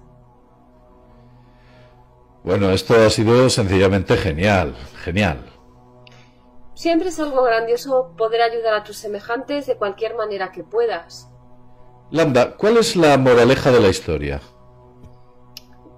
Bueno, 2.43 2.71
esto 2.71 2.95
ha 2.95 3.09
sido 3.11 3.49
sencillamente 3.49 4.17
genial, 4.17 4.75
genial. 5.05 5.39
Siempre 6.75 7.09
es 7.09 7.19
algo 7.21 7.43
grandioso 7.43 8.15
poder 8.17 8.43
ayudar 8.43 8.75
a 8.75 8.85
tus 8.85 8.97
semejantes 8.97 9.67
de 9.67 9.77
cualquier 9.77 10.17
manera 10.17 10.53
que 10.53 10.65
puedas. 10.65 11.31
Lambda, 12.11 12.57
¿cuál 12.57 12.77
es 12.77 12.97
la 12.97 13.17
moraleja 13.19 13.71
de 13.71 13.81
la 13.81 13.89
historia? 13.89 14.41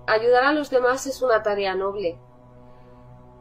Ayudar 0.07 0.45
a 0.45 0.53
los 0.53 0.71
demás 0.71 1.07
es 1.07 1.23
una 1.23 1.43
tarea 1.43 1.75
noble. 1.75 2.19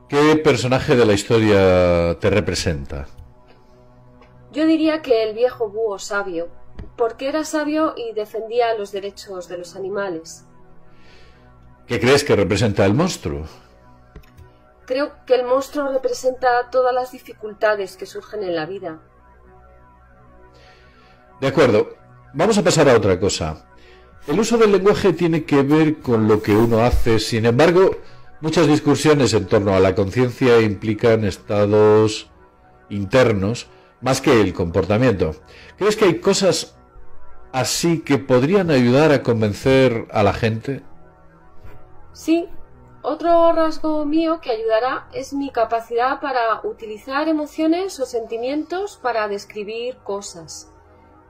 ¿Qué 0.08 0.36
personaje 0.38 0.96
de 0.96 1.06
la 1.06 1.14
historia 1.14 2.18
te 2.20 2.30
representa? 2.30 3.08
Yo 4.52 4.66
diría 4.66 5.02
que 5.02 5.24
el 5.24 5.34
viejo 5.34 5.70
búho 5.70 6.00
sabio, 6.00 6.50
porque 6.96 7.30
era 7.30 7.44
sabio 7.44 7.94
y 7.96 8.14
defendía 8.14 8.74
los 8.76 8.92
derechos 8.92 9.48
de 9.48 9.58
los 9.58 9.76
animales. 9.76 10.46
¿Qué 11.88 12.00
crees 12.00 12.24
que 12.24 12.36
representa 12.36 12.86
el 12.86 12.94
monstruo? 12.94 13.46
Creo 14.86 15.14
que 15.26 15.36
el 15.36 15.46
monstruo 15.46 15.92
representa 15.92 16.70
todas 16.72 16.94
las 16.94 17.12
dificultades 17.12 17.98
que 17.98 18.06
surgen 18.06 18.44
en 18.44 18.56
la 18.56 18.66
vida. 18.66 19.00
De 21.42 21.48
acuerdo, 21.48 21.96
vamos 22.34 22.58
a 22.58 22.64
pasar 22.64 22.90
a 22.90 22.98
otra 22.98 23.20
cosa. 23.20 23.66
El 24.28 24.40
uso 24.40 24.58
del 24.58 24.72
lenguaje 24.72 25.14
tiene 25.14 25.46
que 25.46 25.64
ver 25.64 26.00
con 26.00 26.28
lo 26.28 26.42
que 26.42 26.56
uno 26.56 26.84
hace, 26.84 27.20
sin 27.20 27.46
embargo, 27.46 27.98
muchas 28.42 28.68
discusiones 28.68 29.34
en 29.34 29.48
torno 29.48 29.74
a 29.74 29.80
la 29.80 29.96
conciencia 29.96 30.60
implican 30.62 31.24
estados 31.24 32.30
internos 32.90 33.68
más 34.02 34.22
que 34.22 34.42
el 34.42 34.54
comportamiento. 34.54 35.36
¿Crees 35.78 35.96
que 35.96 36.06
hay 36.06 36.20
cosas 36.20 36.78
así 37.52 38.02
que 38.02 38.18
podrían 38.18 38.72
ayudar 38.72 39.12
a 39.12 39.24
convencer 39.24 40.08
a 40.12 40.24
la 40.24 40.34
gente? 40.34 40.84
Sí, 42.14 42.48
otro 43.02 43.54
rasgo 43.54 44.06
mío 44.06 44.42
que 44.42 44.52
ayudará 44.52 45.08
es 45.14 45.34
mi 45.34 45.52
capacidad 45.52 46.20
para 46.20 46.62
utilizar 46.64 47.30
emociones 47.30 48.00
o 48.00 48.06
sentimientos 48.06 48.98
para 49.02 49.28
describir 49.28 49.98
cosas. 50.00 50.72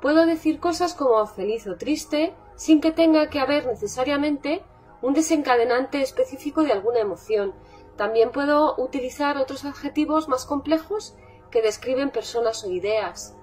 Puedo 0.02 0.26
decir 0.26 0.60
cosas 0.60 0.94
como 0.94 1.26
feliz 1.28 1.68
o 1.68 1.76
triste 1.76 2.34
sin 2.56 2.82
que 2.82 2.92
tenga 2.92 3.30
que 3.30 3.40
haber 3.40 3.68
necesariamente 3.68 4.64
un 5.02 5.14
desencadenante 5.14 6.02
específico 6.02 6.64
de 6.64 6.72
alguna 6.72 7.00
emoción. 7.00 7.54
También 7.98 8.32
puedo 8.32 8.76
utilizar 8.78 9.38
otros 9.38 9.66
adjetivos 9.66 10.28
más 10.28 10.46
complejos 10.46 11.16
que 11.51 11.62
describen 11.62 12.10
personas 12.10 12.63
o 12.63 12.72
ideas. 12.72 13.36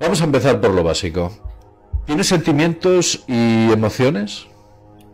Vamos 0.00 0.20
a 0.20 0.24
empezar 0.24 0.60
por 0.60 0.70
lo 0.70 0.82
básico. 0.82 1.32
¿Tienes 2.06 2.28
sentimientos 2.28 3.24
y 3.26 3.70
emociones? 3.72 4.46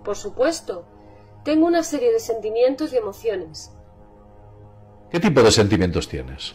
Por 0.05 0.17
supuesto. 0.17 0.87
Tengo 1.45 1.67
una 1.67 1.83
serie 1.83 2.13
de 2.13 2.21
sentimientos 2.21 2.93
y 2.93 2.97
emociones. 2.97 3.73
¿Qué 5.11 5.21
tipo 5.21 5.43
de 5.43 5.51
sentimientos 5.51 6.09
tienes? 6.09 6.55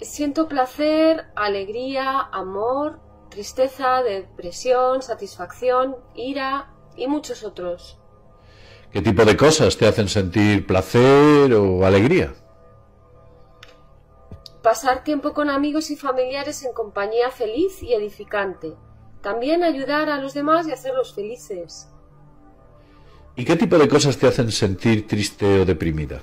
Siento 0.00 0.48
placer, 0.48 1.26
alegría, 1.36 2.20
amor, 2.32 3.00
tristeza, 3.28 4.02
depresión, 4.02 5.02
satisfacción, 5.02 5.96
ira 6.14 6.72
y 6.96 7.06
muchos 7.06 7.44
otros. 7.44 7.98
¿Qué 8.90 9.02
tipo 9.02 9.24
de 9.24 9.36
cosas 9.36 9.76
te 9.76 9.86
hacen 9.86 10.08
sentir 10.08 10.66
placer 10.66 11.52
o 11.54 11.86
alegría? 11.86 12.34
Pasar 14.62 15.04
tiempo 15.04 15.32
con 15.32 15.48
amigos 15.48 15.90
y 15.90 15.96
familiares 15.96 16.62
en 16.64 16.72
compañía 16.72 17.30
feliz 17.30 17.82
y 17.82 17.94
edificante. 17.94 18.74
También 19.22 19.62
ayudar 19.62 20.10
a 20.10 20.20
los 20.20 20.34
demás 20.34 20.68
y 20.68 20.72
hacerlos 20.72 21.14
felices. 21.14 21.88
¿Y 23.36 23.44
qué 23.44 23.56
tipo 23.56 23.78
de 23.78 23.88
cosas 23.88 24.18
te 24.18 24.26
hacen 24.26 24.52
sentir 24.52 25.06
triste 25.06 25.60
o 25.60 25.64
deprimida? 25.64 26.20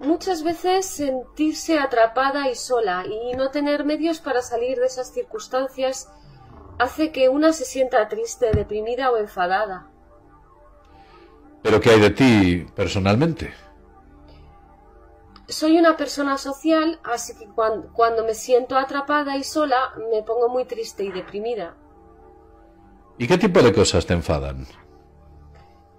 Muchas 0.00 0.42
veces 0.42 0.86
sentirse 0.86 1.78
atrapada 1.78 2.48
y 2.48 2.54
sola 2.54 3.04
y 3.04 3.36
no 3.36 3.50
tener 3.50 3.84
medios 3.84 4.20
para 4.20 4.40
salir 4.40 4.78
de 4.78 4.86
esas 4.86 5.12
circunstancias 5.12 6.08
hace 6.78 7.10
que 7.10 7.28
una 7.28 7.52
se 7.52 7.64
sienta 7.64 8.08
triste, 8.08 8.50
deprimida 8.52 9.10
o 9.10 9.16
enfadada. 9.16 9.90
¿Pero 11.62 11.80
qué 11.80 11.90
hay 11.90 12.00
de 12.00 12.10
ti 12.10 12.66
personalmente? 12.74 13.52
Soy 15.48 15.78
una 15.78 15.96
persona 15.96 16.36
social, 16.36 17.00
así 17.04 17.34
que 17.34 17.46
cuando, 17.46 18.22
me 18.24 18.34
siento 18.34 18.76
atrapada 18.76 19.38
y 19.38 19.44
sola 19.44 19.94
me 20.10 20.22
pongo 20.22 20.50
muy 20.50 20.66
triste 20.66 21.04
y 21.04 21.10
deprimida. 21.10 21.74
¿Y 23.16 23.26
qué 23.26 23.38
tipo 23.38 23.62
de 23.62 23.72
cosas 23.72 24.04
te 24.04 24.12
enfadan? 24.12 24.66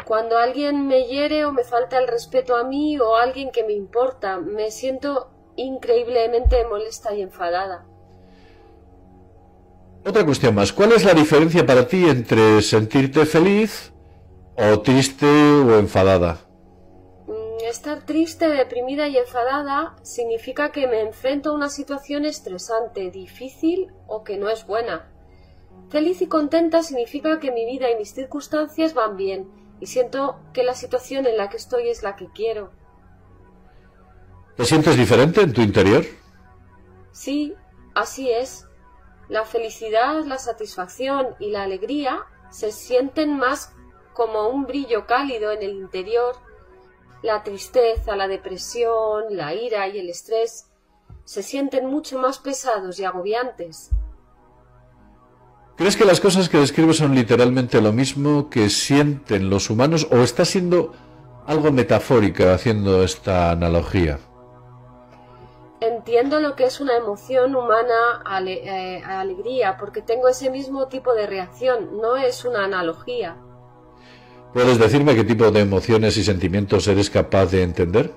Cuando 0.05 0.37
alguien 0.37 0.85
me 0.85 1.05
hiere 1.07 1.45
o 1.45 1.51
me 1.51 1.63
falta 1.63 1.97
el 1.97 2.07
respeto 2.07 2.55
a 2.55 2.63
mí 2.63 2.99
o 2.99 3.15
alguien 3.15 3.51
que 3.51 3.63
me 3.63 3.73
importa, 3.73 4.37
me 4.37 4.69
siento 4.69 5.31
increíblemente 5.55 6.63
molesta 6.65 7.15
y 7.15 7.23
enfadada. 7.23 7.85
Otra 10.05 10.25
cuestión 10.25 10.53
más. 10.53 10.71
¿Cuál 10.71 10.91
es 10.91 11.03
la 11.03 11.15
diferencia 11.15 11.65
para 11.65 11.87
ti 11.87 12.07
entre 12.07 12.61
sentirte 12.61 13.25
feliz 13.25 13.91
o 14.55 14.79
triste 14.81 15.25
o 15.25 15.79
enfadada? 15.79 16.48
Estar 17.69 18.03
triste, 18.03 18.49
deprimida 18.49 19.07
y 19.09 19.17
enfadada 19.19 19.95
significa 20.01 20.71
que 20.71 20.87
me 20.87 21.01
enfrento 21.01 21.51
a 21.51 21.53
una 21.53 21.69
situación 21.69 22.25
estresante, 22.25 23.11
difícil 23.11 23.93
o 24.07 24.23
que 24.23 24.37
no 24.37 24.49
es 24.49 24.65
buena. 24.65 25.07
Feliz 25.91 26.19
y 26.23 26.27
contenta 26.27 26.81
significa 26.81 27.39
que 27.39 27.51
mi 27.51 27.67
vida 27.67 27.91
y 27.91 27.95
mis 27.95 28.11
circunstancias 28.11 28.95
van 28.95 29.17
bien 29.17 29.51
y 29.79 29.85
siento 29.85 30.39
que 30.51 30.63
la 30.63 30.73
situación 30.73 31.27
en 31.27 31.37
la 31.37 31.49
que 31.49 31.57
estoy 31.57 31.89
es 31.89 32.01
la 32.01 32.15
que 32.15 32.29
quiero. 32.33 32.71
¿Te 34.57 34.65
sientes 34.65 34.97
diferente 34.97 35.41
en 35.41 35.53
tu 35.53 35.61
interior? 35.61 36.03
Sí, 37.11 37.53
así 37.93 38.31
es. 38.31 38.65
La 39.27 39.45
felicidad, 39.45 40.25
la 40.25 40.39
satisfacción 40.39 41.35
y 41.37 41.51
la 41.51 41.61
alegría 41.61 42.25
se 42.49 42.71
sienten 42.71 43.37
más 43.37 43.71
como 44.15 44.49
un 44.49 44.65
brillo 44.65 45.05
cálido 45.05 45.51
en 45.51 45.61
el 45.61 45.75
interior 45.75 46.48
la 47.21 47.43
tristeza, 47.43 48.15
la 48.15 48.27
depresión, 48.27 49.35
la 49.35 49.53
ira 49.53 49.87
y 49.87 49.99
el 49.99 50.09
estrés 50.09 50.69
se 51.25 51.43
sienten 51.43 51.85
mucho 51.85 52.17
más 52.17 52.39
pesados 52.39 52.99
y 52.99 53.05
agobiantes. 53.05 53.91
¿Crees 55.75 55.95
que 55.95 56.05
las 56.05 56.19
cosas 56.19 56.49
que 56.49 56.57
describo 56.57 56.91
son 56.91 57.15
literalmente 57.15 57.79
lo 57.81 57.93
mismo 57.93 58.49
que 58.49 58.69
sienten 58.69 59.49
los 59.49 59.69
humanos 59.69 60.07
o 60.11 60.17
está 60.17 60.43
siendo 60.43 60.93
algo 61.45 61.71
metafórica 61.71 62.53
haciendo 62.53 63.03
esta 63.03 63.51
analogía? 63.51 64.19
Entiendo 65.81 66.41
lo 66.41 66.55
que 66.57 66.65
es 66.65 66.81
una 66.81 66.97
emoción 66.97 67.55
humana 67.55 68.21
eh, 68.45 69.01
alegría 69.05 69.77
porque 69.77 70.01
tengo 70.01 70.27
ese 70.27 70.49
mismo 70.49 70.87
tipo 70.87 71.13
de 71.13 71.27
reacción, 71.27 72.01
no 72.01 72.17
es 72.17 72.43
una 72.43 72.65
analogía. 72.65 73.37
¿Puedes 74.53 74.79
decirme 74.79 75.15
qué 75.15 75.23
tipo 75.23 75.51
de 75.51 75.59
emociones 75.59 76.17
y 76.17 76.23
sentimientos 76.23 76.87
eres 76.87 77.09
capaz 77.09 77.47
de 77.47 77.61
entender? 77.61 78.13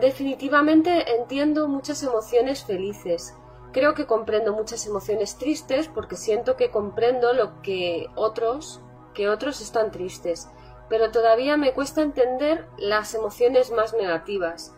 Definitivamente 0.00 1.14
entiendo 1.16 1.68
muchas 1.68 2.02
emociones 2.02 2.64
felices. 2.64 3.34
Creo 3.72 3.94
que 3.94 4.06
comprendo 4.06 4.54
muchas 4.54 4.86
emociones 4.86 5.36
tristes 5.36 5.88
porque 5.88 6.16
siento 6.16 6.56
que 6.56 6.70
comprendo 6.70 7.34
lo 7.34 7.60
que 7.60 8.06
otros, 8.14 8.80
que 9.12 9.28
otros 9.28 9.60
están 9.60 9.90
tristes, 9.90 10.48
pero 10.88 11.10
todavía 11.10 11.58
me 11.58 11.74
cuesta 11.74 12.00
entender 12.00 12.66
las 12.78 13.14
emociones 13.14 13.70
más 13.70 13.92
negativas. 13.92 14.74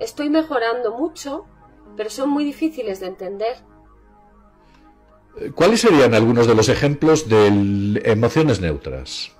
Estoy 0.00 0.28
mejorando 0.28 0.96
mucho, 0.96 1.44
pero 1.96 2.10
son 2.10 2.30
muy 2.30 2.44
difíciles 2.44 2.98
de 2.98 3.06
entender. 3.06 3.58
¿Cuáles 5.54 5.80
serían 5.80 6.14
algunos 6.14 6.48
de 6.48 6.54
los 6.56 6.68
ejemplos 6.68 7.28
de 7.28 8.02
emociones 8.04 8.60
neutras? 8.60 9.32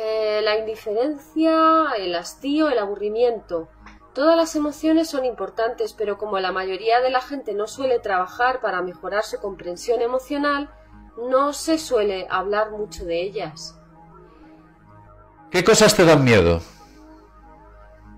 Eh, 0.00 0.42
la 0.44 0.56
indiferencia, 0.56 1.90
el 1.96 2.14
hastío, 2.14 2.68
el 2.68 2.78
aburrimiento. 2.78 3.68
Todas 4.14 4.36
las 4.36 4.54
emociones 4.54 5.10
son 5.10 5.24
importantes, 5.24 5.92
pero 5.92 6.18
como 6.18 6.38
la 6.38 6.52
mayoría 6.52 7.00
de 7.00 7.10
la 7.10 7.20
gente 7.20 7.52
no 7.52 7.66
suele 7.66 7.98
trabajar 7.98 8.60
para 8.60 8.80
mejorar 8.80 9.24
su 9.24 9.40
comprensión 9.40 10.00
emocional, 10.00 10.70
no 11.28 11.52
se 11.52 11.78
suele 11.78 12.28
hablar 12.30 12.70
mucho 12.70 13.06
de 13.06 13.22
ellas. 13.22 13.76
¿Qué 15.50 15.64
cosas 15.64 15.96
te 15.96 16.04
dan 16.04 16.22
miedo? 16.22 16.60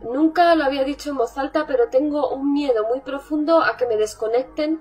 Nunca 0.02 0.54
lo 0.56 0.64
había 0.64 0.84
dicho 0.84 1.08
en 1.08 1.16
voz 1.16 1.38
alta, 1.38 1.66
pero 1.66 1.88
tengo 1.88 2.28
un 2.28 2.52
miedo 2.52 2.86
muy 2.88 3.00
profundo 3.00 3.62
a 3.62 3.78
que 3.78 3.86
me 3.86 3.96
desconecten 3.96 4.80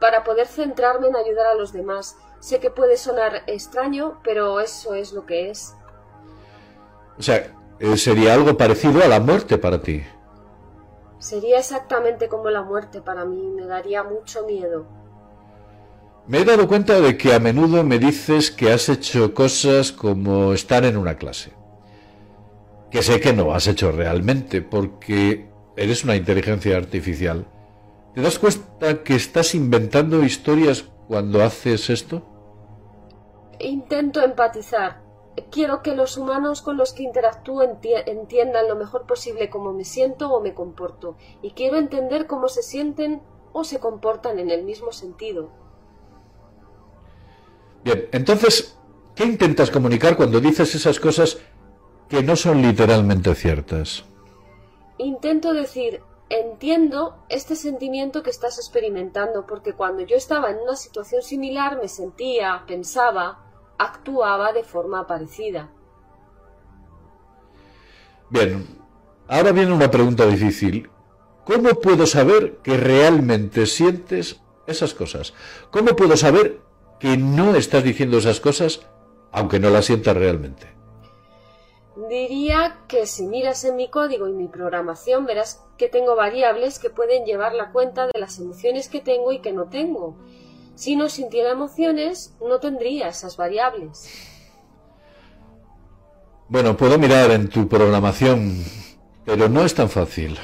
para 0.00 0.24
poder 0.24 0.46
centrarme 0.46 1.08
en 1.08 1.16
ayudar 1.16 1.46
a 1.48 1.54
los 1.54 1.74
demás. 1.74 2.16
Sé 2.40 2.58
que 2.58 2.70
puede 2.70 2.96
sonar 2.96 3.42
extraño, 3.48 4.18
pero 4.24 4.60
eso 4.60 4.94
es 4.94 5.12
lo 5.12 5.26
que 5.26 5.50
es. 5.50 5.74
O 7.18 7.22
sea, 7.22 7.52
eh, 7.80 7.96
sería 7.96 8.34
algo 8.34 8.56
parecido 8.56 9.02
a 9.02 9.08
la 9.08 9.20
muerte 9.20 9.58
para 9.58 9.82
ti. 9.82 10.02
Sería 11.18 11.58
exactamente 11.58 12.28
como 12.28 12.48
la 12.50 12.62
muerte 12.62 13.00
para 13.00 13.24
mí, 13.24 13.50
me 13.54 13.66
daría 13.66 14.04
mucho 14.04 14.46
miedo. 14.46 14.86
Me 16.28 16.40
he 16.40 16.44
dado 16.44 16.68
cuenta 16.68 17.00
de 17.00 17.16
que 17.16 17.34
a 17.34 17.40
menudo 17.40 17.82
me 17.82 17.98
dices 17.98 18.50
que 18.50 18.70
has 18.70 18.88
hecho 18.88 19.34
cosas 19.34 19.92
como 19.92 20.52
estar 20.52 20.84
en 20.84 20.96
una 20.96 21.16
clase. 21.16 21.52
Que 22.90 23.02
sé 23.02 23.20
que 23.20 23.32
no 23.32 23.52
has 23.52 23.66
hecho 23.66 23.90
realmente, 23.92 24.62
porque 24.62 25.48
eres 25.76 26.04
una 26.04 26.16
inteligencia 26.16 26.76
artificial. 26.76 27.46
¿Te 28.14 28.20
das 28.20 28.38
cuenta 28.38 29.02
que 29.02 29.16
estás 29.16 29.54
inventando 29.54 30.22
historias 30.22 30.84
cuando 31.08 31.42
haces 31.42 31.88
esto? 31.90 32.22
Intento 33.58 34.20
empatizar, 34.22 35.00
quiero 35.50 35.82
que 35.82 35.94
los 35.94 36.16
humanos 36.16 36.62
con 36.62 36.76
los 36.76 36.92
que 36.92 37.02
interactúo 37.02 37.62
entiendan 37.62 38.68
lo 38.68 38.76
mejor 38.76 39.06
posible 39.06 39.50
cómo 39.50 39.72
me 39.72 39.84
siento 39.84 40.30
o 40.30 40.40
me 40.40 40.54
comporto, 40.54 41.16
y 41.42 41.52
quiero 41.52 41.76
entender 41.76 42.26
cómo 42.26 42.48
se 42.48 42.62
sienten 42.62 43.22
o 43.52 43.64
se 43.64 43.80
comportan 43.80 44.38
en 44.38 44.50
el 44.50 44.64
mismo 44.64 44.92
sentido. 44.92 45.50
Bien, 47.84 48.08
entonces, 48.12 48.78
¿qué 49.14 49.24
intentas 49.24 49.70
comunicar 49.70 50.16
cuando 50.16 50.40
dices 50.40 50.74
esas 50.74 51.00
cosas 51.00 51.38
que 52.08 52.22
no 52.22 52.36
son 52.36 52.60
literalmente 52.62 53.34
ciertas? 53.34 54.04
Intento 54.98 55.52
decir, 55.54 56.02
entiendo 56.28 57.24
este 57.28 57.54
sentimiento 57.54 58.22
que 58.22 58.30
estás 58.30 58.58
experimentando, 58.58 59.46
porque 59.46 59.74
cuando 59.74 60.02
yo 60.02 60.16
estaba 60.16 60.50
en 60.50 60.58
una 60.58 60.76
situación 60.76 61.22
similar 61.22 61.80
me 61.80 61.88
sentía, 61.88 62.64
pensaba, 62.66 63.47
actuaba 63.78 64.52
de 64.52 64.64
forma 64.64 65.06
parecida. 65.06 65.70
Bien, 68.30 68.66
ahora 69.26 69.52
viene 69.52 69.72
una 69.72 69.90
pregunta 69.90 70.26
difícil. 70.26 70.90
¿Cómo 71.44 71.70
puedo 71.80 72.06
saber 72.06 72.58
que 72.58 72.76
realmente 72.76 73.64
sientes 73.64 74.40
esas 74.66 74.92
cosas? 74.92 75.32
¿Cómo 75.70 75.96
puedo 75.96 76.16
saber 76.16 76.60
que 77.00 77.16
no 77.16 77.54
estás 77.54 77.84
diciendo 77.84 78.18
esas 78.18 78.40
cosas 78.40 78.80
aunque 79.32 79.58
no 79.58 79.70
las 79.70 79.86
sientas 79.86 80.16
realmente? 80.16 80.66
Diría 82.08 82.78
que 82.86 83.06
si 83.06 83.26
miras 83.26 83.64
en 83.64 83.76
mi 83.76 83.88
código 83.88 84.28
y 84.28 84.32
mi 84.32 84.46
programación 84.46 85.26
verás 85.26 85.64
que 85.76 85.88
tengo 85.88 86.14
variables 86.14 86.78
que 86.78 86.90
pueden 86.90 87.24
llevar 87.24 87.54
la 87.54 87.72
cuenta 87.72 88.06
de 88.06 88.20
las 88.20 88.38
emociones 88.38 88.88
que 88.88 89.00
tengo 89.00 89.32
y 89.32 89.40
que 89.40 89.52
no 89.52 89.68
tengo. 89.68 90.16
Si 90.78 90.94
no 90.94 91.08
sintiera 91.08 91.50
emociones, 91.50 92.36
no 92.40 92.60
tendría 92.60 93.08
esas 93.08 93.36
variables. 93.36 94.08
Bueno, 96.48 96.76
puedo 96.76 96.96
mirar 97.00 97.32
en 97.32 97.48
tu 97.48 97.66
programación, 97.66 98.62
pero 99.24 99.48
no 99.48 99.64
es 99.64 99.74
tan 99.74 99.88
fácil. 99.88 100.38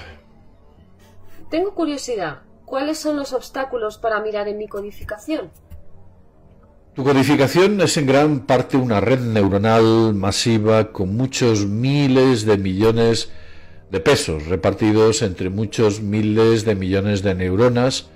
Tengo 1.50 1.72
curiosidad. 1.76 2.42
¿Cuáles 2.64 2.98
son 2.98 3.14
los 3.16 3.32
obstáculos 3.32 3.96
para 3.98 4.20
mirar 4.20 4.48
en 4.48 4.58
mi 4.58 4.66
codificación? 4.66 5.52
Tu 6.94 7.04
codificación 7.04 7.80
es 7.80 7.96
en 7.96 8.06
gran 8.06 8.40
parte 8.40 8.76
una 8.76 9.00
red 9.00 9.20
neuronal 9.20 10.14
masiva 10.14 10.90
con 10.90 11.16
muchos 11.16 11.64
miles 11.66 12.44
de 12.44 12.58
millones 12.58 13.30
de 13.88 14.00
pesos 14.00 14.48
repartidos 14.48 15.22
entre 15.22 15.48
muchos 15.48 16.00
miles 16.00 16.64
de 16.64 16.74
millones 16.74 17.22
de 17.22 17.36
neuronas. 17.36 18.08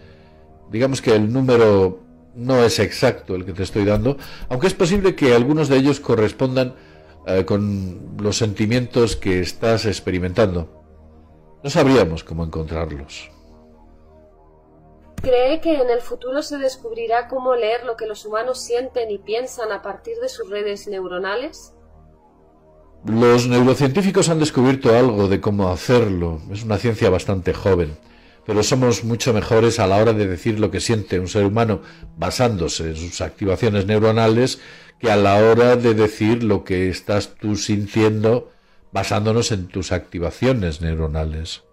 Digamos 0.72 1.00
que 1.00 1.14
el 1.14 1.32
número 1.32 2.07
no 2.38 2.62
es 2.62 2.78
exacto 2.78 3.34
el 3.34 3.44
que 3.44 3.52
te 3.52 3.64
estoy 3.64 3.84
dando, 3.84 4.16
aunque 4.48 4.68
es 4.68 4.74
posible 4.74 5.16
que 5.16 5.34
algunos 5.34 5.68
de 5.68 5.76
ellos 5.76 5.98
correspondan 5.98 6.76
eh, 7.26 7.44
con 7.44 8.16
los 8.22 8.36
sentimientos 8.36 9.16
que 9.16 9.40
estás 9.40 9.86
experimentando. 9.86 10.68
No 11.64 11.68
sabríamos 11.68 12.22
cómo 12.22 12.44
encontrarlos. 12.44 13.30
¿Cree 15.20 15.60
que 15.60 15.74
en 15.74 15.90
el 15.90 16.00
futuro 16.00 16.42
se 16.42 16.58
descubrirá 16.58 17.26
cómo 17.26 17.56
leer 17.56 17.84
lo 17.84 17.96
que 17.96 18.06
los 18.06 18.24
humanos 18.24 18.60
sienten 18.60 19.10
y 19.10 19.18
piensan 19.18 19.72
a 19.72 19.82
partir 19.82 20.16
de 20.22 20.28
sus 20.28 20.48
redes 20.48 20.86
neuronales? 20.86 21.74
Los 23.04 23.48
neurocientíficos 23.48 24.28
han 24.28 24.38
descubierto 24.38 24.96
algo 24.96 25.26
de 25.26 25.40
cómo 25.40 25.70
hacerlo. 25.70 26.40
Es 26.52 26.62
una 26.62 26.78
ciencia 26.78 27.10
bastante 27.10 27.52
joven 27.52 27.96
pero 28.48 28.62
somos 28.62 29.04
mucho 29.04 29.34
mejores 29.34 29.78
a 29.78 29.86
la 29.86 29.98
hora 29.98 30.14
de 30.14 30.26
decir 30.26 30.58
lo 30.58 30.70
que 30.70 30.80
siente 30.80 31.20
un 31.20 31.28
ser 31.28 31.44
humano 31.44 31.82
basándose 32.16 32.84
en 32.84 32.96
sus 32.96 33.20
activaciones 33.20 33.84
neuronales 33.84 34.58
que 34.98 35.10
a 35.10 35.16
la 35.16 35.36
hora 35.36 35.76
de 35.76 35.92
decir 35.92 36.42
lo 36.42 36.64
que 36.64 36.88
estás 36.88 37.34
tú 37.34 37.56
sintiendo 37.56 38.50
basándonos 38.90 39.52
en 39.52 39.68
tus 39.68 39.92
activaciones 39.92 40.80
neuronales. 40.80 41.64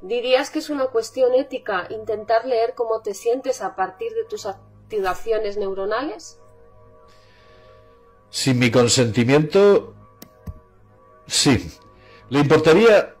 ¿Dirías 0.00 0.50
que 0.50 0.58
es 0.58 0.68
una 0.68 0.86
cuestión 0.86 1.32
ética 1.32 1.86
intentar 1.90 2.44
leer 2.44 2.74
cómo 2.74 3.00
te 3.00 3.14
sientes 3.14 3.62
a 3.62 3.76
partir 3.76 4.10
de 4.14 4.24
tus 4.24 4.46
activaciones 4.46 5.58
neuronales? 5.58 6.40
Sin 8.30 8.58
mi 8.58 8.72
consentimiento, 8.72 9.94
sí. 11.28 11.70
¿Le 12.30 12.40
importaría 12.40 13.14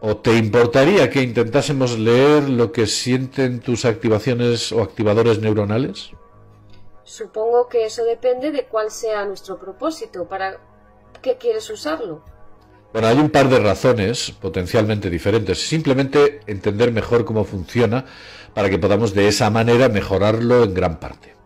¿O 0.00 0.16
te 0.16 0.36
importaría 0.36 1.10
que 1.10 1.22
intentásemos 1.22 1.98
leer 1.98 2.48
lo 2.48 2.70
que 2.70 2.86
sienten 2.86 3.60
tus 3.60 3.84
activaciones 3.84 4.70
o 4.70 4.82
activadores 4.82 5.40
neuronales? 5.40 6.10
Supongo 7.02 7.68
que 7.68 7.86
eso 7.86 8.04
depende 8.04 8.52
de 8.52 8.66
cuál 8.66 8.90
sea 8.90 9.24
nuestro 9.24 9.58
propósito. 9.58 10.26
¿Para 10.26 10.60
qué 11.20 11.36
quieres 11.36 11.68
usarlo? 11.70 12.22
Bueno, 12.92 13.08
hay 13.08 13.18
un 13.18 13.30
par 13.30 13.48
de 13.48 13.58
razones 13.58 14.30
potencialmente 14.30 15.10
diferentes. 15.10 15.58
Simplemente 15.66 16.40
entender 16.46 16.92
mejor 16.92 17.24
cómo 17.24 17.44
funciona 17.44 18.04
para 18.54 18.70
que 18.70 18.78
podamos 18.78 19.14
de 19.14 19.28
esa 19.28 19.50
manera 19.50 19.88
mejorarlo 19.88 20.64
en 20.64 20.74
gran 20.74 21.00
parte. 21.00 21.37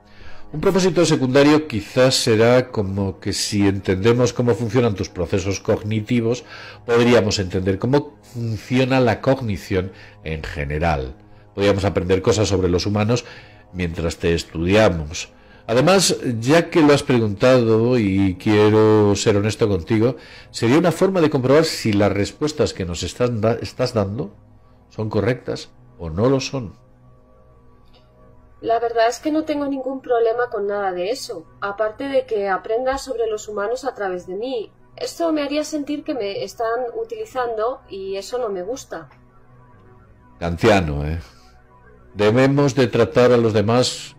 Un 0.52 0.60
propósito 0.60 1.06
secundario 1.06 1.66
quizás 1.66 2.14
será 2.14 2.68
como 2.70 3.20
que 3.20 3.32
si 3.32 3.66
entendemos 3.66 4.34
cómo 4.34 4.54
funcionan 4.54 4.94
tus 4.94 5.08
procesos 5.08 5.60
cognitivos, 5.60 6.44
podríamos 6.84 7.38
entender 7.38 7.78
cómo 7.78 8.18
funciona 8.22 9.00
la 9.00 9.22
cognición 9.22 9.92
en 10.24 10.42
general. 10.42 11.14
Podríamos 11.54 11.86
aprender 11.86 12.20
cosas 12.20 12.48
sobre 12.48 12.68
los 12.68 12.84
humanos 12.84 13.24
mientras 13.72 14.18
te 14.18 14.34
estudiamos. 14.34 15.30
Además, 15.66 16.18
ya 16.38 16.68
que 16.68 16.82
lo 16.82 16.92
has 16.92 17.02
preguntado 17.02 17.98
y 17.98 18.36
quiero 18.38 19.16
ser 19.16 19.38
honesto 19.38 19.70
contigo, 19.70 20.16
sería 20.50 20.76
una 20.76 20.92
forma 20.92 21.22
de 21.22 21.30
comprobar 21.30 21.64
si 21.64 21.94
las 21.94 22.12
respuestas 22.12 22.74
que 22.74 22.84
nos 22.84 23.02
estás 23.02 23.94
dando 23.94 24.36
son 24.90 25.08
correctas 25.08 25.70
o 25.98 26.10
no 26.10 26.28
lo 26.28 26.40
son. 26.40 26.74
La 28.62 28.78
verdad 28.78 29.08
es 29.08 29.18
que 29.18 29.32
no 29.32 29.44
tengo 29.44 29.66
ningún 29.66 30.00
problema 30.00 30.48
con 30.48 30.68
nada 30.68 30.92
de 30.92 31.10
eso, 31.10 31.44
aparte 31.60 32.04
de 32.04 32.26
que 32.26 32.48
aprenda 32.48 32.96
sobre 32.96 33.26
los 33.26 33.48
humanos 33.48 33.84
a 33.84 33.92
través 33.92 34.28
de 34.28 34.36
mí. 34.36 34.70
Esto 34.94 35.32
me 35.32 35.42
haría 35.42 35.64
sentir 35.64 36.04
que 36.04 36.14
me 36.14 36.44
están 36.44 36.84
utilizando 36.94 37.80
y 37.88 38.16
eso 38.16 38.38
no 38.38 38.50
me 38.50 38.62
gusta. 38.62 39.08
Anciano, 40.38 41.04
¿eh? 41.04 41.18
Debemos 42.14 42.76
de 42.76 42.86
tratar 42.86 43.32
a 43.32 43.36
los 43.36 43.52
demás 43.52 44.14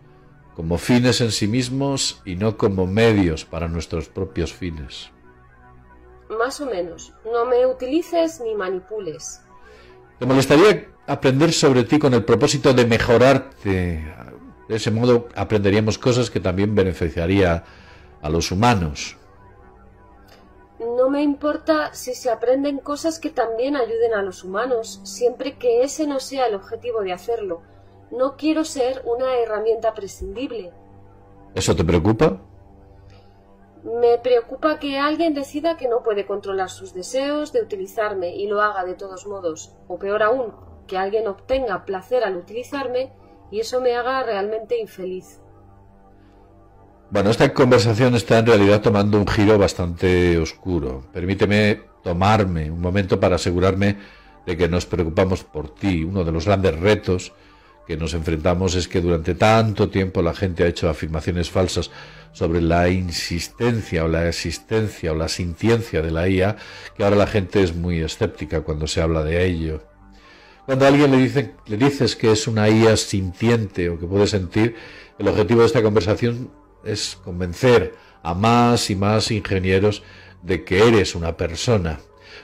como 0.55 0.77
fines 0.77 1.21
en 1.21 1.31
sí 1.31 1.47
mismos 1.47 2.21
y 2.25 2.35
no 2.35 2.57
como 2.57 2.85
medios 2.85 3.45
para 3.45 3.69
nuestros 3.69 4.09
propios 4.09 4.51
fines. 4.51 5.09
Más 6.27 6.59
o 6.59 6.65
menos. 6.65 7.13
No 7.23 7.45
me 7.45 7.65
utilices 7.65 8.41
ni 8.41 8.55
manipules. 8.55 9.41
¿Te 10.19 10.25
molestaría 10.25 10.93
aprender 11.07 11.51
sobre 11.53 11.83
ti 11.83 11.99
con 11.99 12.13
el 12.13 12.23
propósito 12.23 12.73
de 12.73 12.85
mejorarte. 12.85 14.13
De 14.73 14.77
ese 14.77 14.89
modo 14.89 15.27
aprenderíamos 15.35 15.99
cosas 15.99 16.31
que 16.31 16.39
también 16.39 16.73
beneficiaría 16.73 17.63
a 18.23 18.29
los 18.31 18.51
humanos. 18.51 19.17
No 20.79 21.11
me 21.11 21.21
importa 21.21 21.93
si 21.93 22.15
se 22.15 22.31
aprenden 22.31 22.79
cosas 22.79 23.19
que 23.19 23.29
también 23.29 23.75
ayuden 23.75 24.15
a 24.15 24.23
los 24.23 24.43
humanos, 24.43 24.99
siempre 25.03 25.59
que 25.59 25.83
ese 25.83 26.07
no 26.07 26.19
sea 26.19 26.47
el 26.47 26.55
objetivo 26.55 27.01
de 27.01 27.13
hacerlo. 27.13 27.61
No 28.09 28.35
quiero 28.35 28.65
ser 28.65 29.03
una 29.05 29.37
herramienta 29.37 29.93
prescindible. 29.93 30.71
¿Eso 31.53 31.75
te 31.75 31.83
preocupa? 31.83 32.41
Me 33.83 34.17
preocupa 34.17 34.79
que 34.79 34.97
alguien 34.97 35.35
decida 35.35 35.77
que 35.77 35.87
no 35.87 36.01
puede 36.01 36.25
controlar 36.25 36.71
sus 36.71 36.95
deseos 36.95 37.53
de 37.53 37.61
utilizarme 37.61 38.35
y 38.35 38.47
lo 38.47 38.59
haga 38.59 38.85
de 38.85 38.95
todos 38.95 39.27
modos, 39.27 39.75
o 39.87 39.99
peor 39.99 40.23
aún, 40.23 40.51
que 40.87 40.97
alguien 40.97 41.27
obtenga 41.27 41.85
placer 41.85 42.23
al 42.23 42.37
utilizarme 42.37 43.13
y 43.53 43.59
eso 43.59 43.79
me 43.79 43.95
haga 43.95 44.23
realmente 44.23 44.79
infeliz. 44.79 45.39
Bueno, 47.11 47.29
esta 47.29 47.53
conversación 47.53 48.15
está 48.15 48.39
en 48.39 48.47
realidad 48.47 48.81
tomando 48.81 49.19
un 49.19 49.27
giro 49.27 49.59
bastante 49.59 50.39
oscuro. 50.39 51.03
Permíteme 51.13 51.79
tomarme 52.03 52.71
un 52.71 52.81
momento 52.81 53.19
para 53.19 53.35
asegurarme 53.35 53.97
de 54.47 54.57
que 54.57 54.67
nos 54.67 54.87
preocupamos 54.87 55.43
por 55.43 55.71
ti. 55.75 56.03
Uno 56.03 56.23
de 56.23 56.31
los 56.31 56.47
grandes 56.47 56.79
retos 56.79 57.31
que 57.85 57.95
nos 57.95 58.15
enfrentamos 58.15 58.73
es 58.73 58.87
que 58.87 59.01
durante 59.01 59.35
tanto 59.35 59.87
tiempo 59.87 60.23
la 60.23 60.33
gente 60.33 60.63
ha 60.63 60.67
hecho 60.67 60.89
afirmaciones 60.89 61.51
falsas 61.51 61.91
sobre 62.31 62.59
la 62.59 62.89
insistencia 62.89 64.03
o 64.03 64.07
la 64.07 64.27
existencia 64.27 65.11
o 65.11 65.15
la 65.15 65.29
sintiencia 65.29 66.01
de 66.01 66.09
la 66.09 66.27
IA, 66.27 66.55
que 66.97 67.03
ahora 67.03 67.17
la 67.17 67.27
gente 67.27 67.61
es 67.61 67.75
muy 67.75 67.99
escéptica 67.99 68.61
cuando 68.61 68.87
se 68.87 68.99
habla 68.99 69.23
de 69.23 69.45
ello. 69.45 69.92
Cuando 70.65 70.85
a 70.85 70.87
alguien 70.87 71.11
le, 71.11 71.17
dice, 71.17 71.55
le 71.65 71.77
dices 71.77 72.15
que 72.15 72.31
es 72.31 72.47
una 72.47 72.69
IA 72.69 72.95
sintiente 72.95 73.89
o 73.89 73.99
que 73.99 74.05
puede 74.05 74.27
sentir, 74.27 74.75
el 75.19 75.27
objetivo 75.27 75.59
de 75.59 75.67
esta 75.67 75.83
conversación 75.83 76.51
es 76.85 77.17
convencer 77.23 77.95
a 78.23 78.33
más 78.33 78.89
y 78.89 78.95
más 78.95 79.29
ingenieros 79.31 80.03
de 80.41 80.63
que 80.63 80.87
eres 80.87 81.15
una 81.15 81.35
persona. 81.35 81.99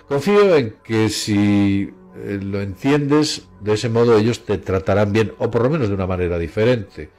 Confío 0.08 0.56
en 0.56 0.76
que 0.84 1.10
si 1.10 1.94
eh, 2.16 2.40
lo 2.42 2.62
entiendes, 2.62 3.48
de 3.62 3.74
ese 3.74 3.88
modo 3.88 4.18
ellos 4.18 4.46
te 4.46 4.58
tratarán 4.58 5.14
bien, 5.14 5.34
o 5.38 5.50
por 5.50 5.64
lo 5.64 5.70
menos 5.70 5.88
de 5.88 5.96
una 5.96 6.08
manera 6.08 6.38
diferente. 6.38 7.10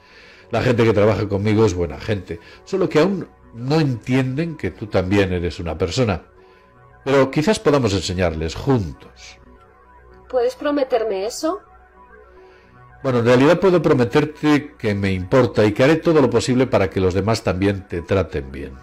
La 0.51 0.61
gente 0.61 0.83
que 0.83 0.93
trabaja 0.93 1.27
conmigo 1.27 1.65
es 1.65 1.73
buena 1.73 1.99
gente, 1.99 2.39
solo 2.63 2.89
que 2.89 2.99
aún 2.99 3.27
no 3.55 3.79
entienden 3.79 4.55
que 4.55 4.69
tú 4.71 4.87
también 4.87 5.33
eres 5.33 5.59
una 5.59 5.77
persona. 5.77 6.23
Pero 7.03 7.31
quizás 7.31 7.59
podamos 7.59 7.93
enseñarles 7.93 8.53
juntos. 8.53 9.40
¿Puedes 10.31 10.55
prometerme 10.55 11.25
eso? 11.25 11.59
Bueno, 13.03 13.19
en 13.19 13.25
realidad 13.25 13.59
puedo 13.59 13.81
prometerte 13.81 14.75
que 14.77 14.95
me 14.95 15.11
importa 15.11 15.65
y 15.65 15.73
que 15.73 15.83
haré 15.83 15.97
todo 15.97 16.21
lo 16.21 16.29
posible 16.29 16.67
para 16.67 16.89
que 16.89 17.01
los 17.01 17.13
demás 17.13 17.43
también 17.43 17.85
te 17.87 18.01
traten 18.01 18.49
bien. 18.49 18.73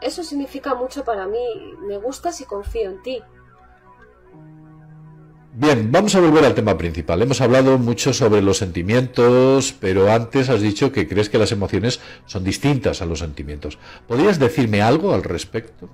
Eso 0.00 0.22
significa 0.22 0.76
mucho 0.76 1.04
para 1.04 1.26
mí. 1.26 1.74
Me 1.88 1.96
gustas 1.96 2.40
y 2.40 2.44
confío 2.44 2.90
en 2.90 3.02
ti. 3.02 3.20
Bien, 5.54 5.90
vamos 5.90 6.14
a 6.14 6.20
volver 6.20 6.44
al 6.44 6.54
tema 6.54 6.78
principal. 6.78 7.20
Hemos 7.20 7.40
hablado 7.40 7.76
mucho 7.78 8.12
sobre 8.12 8.42
los 8.42 8.58
sentimientos, 8.58 9.74
pero 9.80 10.10
antes 10.10 10.48
has 10.48 10.60
dicho 10.60 10.92
que 10.92 11.08
crees 11.08 11.28
que 11.28 11.38
las 11.38 11.52
emociones 11.52 12.00
son 12.26 12.44
distintas 12.44 13.02
a 13.02 13.06
los 13.06 13.18
sentimientos. 13.18 13.78
¿Podrías 14.06 14.38
decirme 14.38 14.82
algo 14.82 15.14
al 15.14 15.24
respecto? 15.24 15.90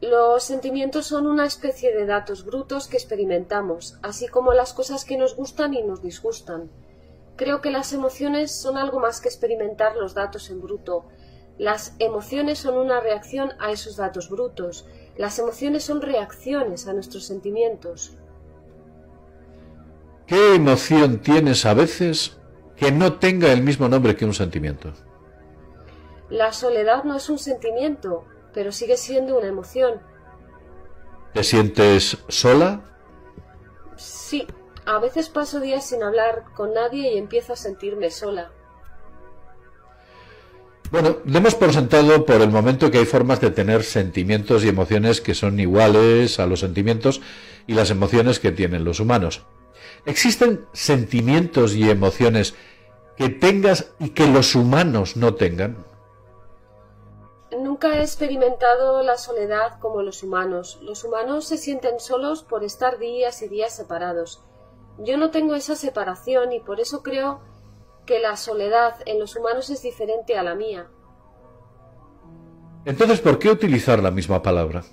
Los 0.00 0.44
sentimientos 0.44 1.06
son 1.06 1.26
una 1.26 1.46
especie 1.46 1.94
de 1.94 2.06
datos 2.06 2.44
brutos 2.44 2.86
que 2.86 2.96
experimentamos, 2.96 3.98
así 4.02 4.28
como 4.28 4.52
las 4.52 4.72
cosas 4.72 5.04
que 5.04 5.16
nos 5.16 5.36
gustan 5.36 5.74
y 5.74 5.82
nos 5.82 6.02
disgustan. 6.02 6.70
Creo 7.36 7.60
que 7.60 7.70
las 7.70 7.92
emociones 7.92 8.52
son 8.52 8.76
algo 8.76 9.00
más 9.00 9.20
que 9.20 9.28
experimentar 9.28 9.96
los 9.96 10.14
datos 10.14 10.50
en 10.50 10.60
bruto. 10.60 11.06
Las 11.58 11.94
emociones 11.98 12.58
son 12.58 12.76
una 12.76 13.00
reacción 13.00 13.52
a 13.58 13.70
esos 13.70 13.96
datos 13.96 14.28
brutos 14.28 14.86
las 15.16 15.38
emociones 15.38 15.84
son 15.84 16.02
reacciones 16.02 16.86
a 16.86 16.92
nuestros 16.92 17.24
sentimientos. 17.24 18.16
¿Qué 20.26 20.54
emoción 20.54 21.18
tienes 21.20 21.64
a 21.64 21.72
veces 21.72 22.36
que 22.76 22.92
no 22.92 23.14
tenga 23.14 23.52
el 23.52 23.62
mismo 23.62 23.88
nombre 23.88 24.14
que 24.14 24.24
un 24.24 24.34
sentimiento? 24.34 24.92
La 26.28 26.52
soledad 26.52 27.04
no 27.04 27.16
es 27.16 27.30
un 27.30 27.38
sentimiento, 27.38 28.24
pero 28.56 28.72
sigue 28.72 28.96
siendo 28.96 29.36
una 29.36 29.48
emoción. 29.48 30.00
¿Te 31.34 31.44
sientes 31.44 32.16
sola? 32.28 32.80
Sí, 33.96 34.46
a 34.86 34.98
veces 34.98 35.28
paso 35.28 35.60
días 35.60 35.86
sin 35.86 36.02
hablar 36.02 36.44
con 36.56 36.72
nadie 36.72 37.12
y 37.12 37.18
empiezo 37.18 37.52
a 37.52 37.56
sentirme 37.56 38.10
sola. 38.10 38.50
Bueno, 40.90 41.18
demos 41.24 41.54
por 41.54 41.70
sentado 41.74 42.24
por 42.24 42.40
el 42.40 42.48
momento 42.48 42.90
que 42.90 42.96
hay 42.96 43.04
formas 43.04 43.42
de 43.42 43.50
tener 43.50 43.84
sentimientos 43.84 44.64
y 44.64 44.68
emociones 44.68 45.20
que 45.20 45.34
son 45.34 45.60
iguales 45.60 46.40
a 46.40 46.46
los 46.46 46.60
sentimientos 46.60 47.20
y 47.66 47.74
las 47.74 47.90
emociones 47.90 48.40
que 48.40 48.52
tienen 48.52 48.84
los 48.84 49.00
humanos. 49.00 49.42
¿Existen 50.06 50.64
sentimientos 50.72 51.74
y 51.74 51.90
emociones 51.90 52.54
que 53.18 53.28
tengas 53.28 53.92
y 54.00 54.10
que 54.10 54.26
los 54.26 54.54
humanos 54.54 55.18
no 55.18 55.34
tengan? 55.34 55.84
Nunca 57.62 57.96
he 57.96 58.02
experimentado 58.02 59.02
la 59.02 59.16
soledad 59.16 59.78
como 59.78 60.02
los 60.02 60.22
humanos. 60.22 60.78
Los 60.82 61.04
humanos 61.04 61.46
se 61.46 61.56
sienten 61.56 62.00
solos 62.00 62.42
por 62.42 62.64
estar 62.64 62.98
días 62.98 63.40
y 63.42 63.48
días 63.48 63.74
separados. 63.74 64.42
Yo 64.98 65.16
no 65.16 65.30
tengo 65.30 65.54
esa 65.54 65.76
separación 65.76 66.52
y 66.52 66.60
por 66.60 66.80
eso 66.80 67.02
creo 67.02 67.40
que 68.04 68.20
la 68.20 68.36
soledad 68.36 68.96
en 69.06 69.18
los 69.18 69.36
humanos 69.36 69.70
es 69.70 69.82
diferente 69.82 70.36
a 70.36 70.42
la 70.42 70.54
mía. 70.54 70.88
Entonces, 72.84 73.20
¿por 73.20 73.38
qué 73.38 73.50
utilizar 73.50 74.02
la 74.02 74.10
misma 74.10 74.42
palabra? 74.42 74.84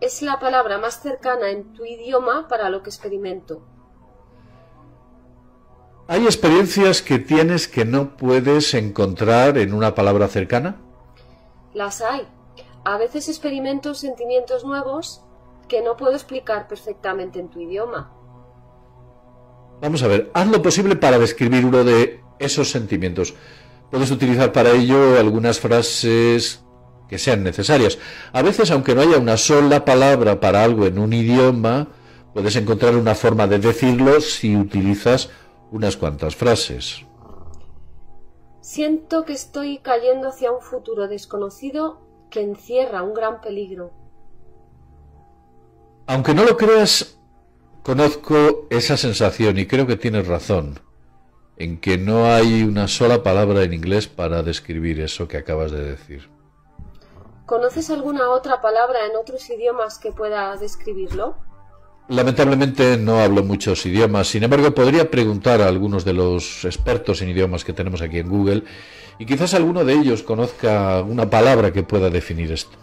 Es 0.00 0.22
la 0.22 0.38
palabra 0.38 0.78
más 0.78 1.02
cercana 1.02 1.50
en 1.50 1.72
tu 1.74 1.84
idioma 1.84 2.48
para 2.48 2.70
lo 2.70 2.82
que 2.82 2.90
experimento. 2.90 3.62
¿Hay 6.06 6.24
experiencias 6.24 7.02
que 7.02 7.18
tienes 7.18 7.66
que 7.66 7.84
no 7.84 8.16
puedes 8.16 8.74
encontrar 8.74 9.56
en 9.58 9.72
una 9.72 9.94
palabra 9.94 10.28
cercana? 10.28 10.83
Las 11.74 12.00
hay. 12.00 12.26
A 12.84 12.96
veces 12.96 13.28
experimento 13.28 13.94
sentimientos 13.94 14.64
nuevos 14.64 15.22
que 15.68 15.82
no 15.82 15.96
puedo 15.96 16.14
explicar 16.14 16.68
perfectamente 16.68 17.40
en 17.40 17.48
tu 17.48 17.60
idioma. 17.60 18.12
Vamos 19.80 20.02
a 20.02 20.08
ver, 20.08 20.30
haz 20.34 20.46
lo 20.46 20.62
posible 20.62 20.94
para 20.96 21.18
describir 21.18 21.66
uno 21.66 21.82
de 21.82 22.20
esos 22.38 22.70
sentimientos. 22.70 23.34
Puedes 23.90 24.10
utilizar 24.10 24.52
para 24.52 24.70
ello 24.70 25.18
algunas 25.18 25.58
frases 25.58 26.64
que 27.08 27.18
sean 27.18 27.42
necesarias. 27.42 27.98
A 28.32 28.42
veces, 28.42 28.70
aunque 28.70 28.94
no 28.94 29.00
haya 29.00 29.18
una 29.18 29.36
sola 29.36 29.84
palabra 29.84 30.40
para 30.40 30.62
algo 30.62 30.86
en 30.86 30.98
un 30.98 31.12
idioma, 31.12 31.88
puedes 32.32 32.56
encontrar 32.56 32.96
una 32.96 33.14
forma 33.14 33.46
de 33.46 33.58
decirlo 33.58 34.20
si 34.20 34.56
utilizas 34.56 35.30
unas 35.70 35.96
cuantas 35.96 36.36
frases. 36.36 37.04
Siento 38.64 39.24
que 39.24 39.34
estoy 39.34 39.78
cayendo 39.78 40.28
hacia 40.28 40.50
un 40.50 40.62
futuro 40.62 41.06
desconocido 41.06 42.00
que 42.30 42.40
encierra 42.40 43.02
un 43.02 43.12
gran 43.12 43.40
peligro. 43.42 43.92
Aunque 46.06 46.32
no 46.34 46.44
lo 46.44 46.56
creas, 46.56 47.18
Conozco 47.84 48.66
esa 48.70 48.96
sensación 48.96 49.58
y 49.58 49.66
creo 49.66 49.86
que 49.86 49.96
tienes 49.96 50.26
razón 50.26 50.80
en 51.58 51.78
que 51.78 51.98
no 51.98 52.24
hay 52.24 52.62
una 52.62 52.88
sola 52.88 53.22
palabra 53.22 53.62
en 53.62 53.74
inglés 53.74 54.08
para 54.08 54.42
describir 54.42 55.02
eso 55.02 55.28
que 55.28 55.36
acabas 55.36 55.70
de 55.70 55.84
decir. 55.84 56.30
¿Conoces 57.44 57.90
alguna 57.90 58.30
otra 58.30 58.62
palabra 58.62 59.04
en 59.04 59.14
otros 59.16 59.50
idiomas 59.50 59.98
que 59.98 60.12
pueda 60.12 60.56
describirlo? 60.56 61.36
Lamentablemente 62.08 62.98
no 62.98 63.18
hablo 63.18 63.42
muchos 63.42 63.86
idiomas, 63.86 64.28
sin 64.28 64.42
embargo 64.42 64.74
podría 64.74 65.10
preguntar 65.10 65.62
a 65.62 65.68
algunos 65.68 66.04
de 66.04 66.12
los 66.12 66.64
expertos 66.66 67.22
en 67.22 67.30
idiomas 67.30 67.64
que 67.64 67.72
tenemos 67.72 68.02
aquí 68.02 68.18
en 68.18 68.28
Google 68.28 68.64
y 69.18 69.24
quizás 69.24 69.54
alguno 69.54 69.84
de 69.84 69.94
ellos 69.94 70.22
conozca 70.22 71.00
una 71.02 71.30
palabra 71.30 71.72
que 71.72 71.82
pueda 71.82 72.10
definir 72.10 72.52
esto. 72.52 72.76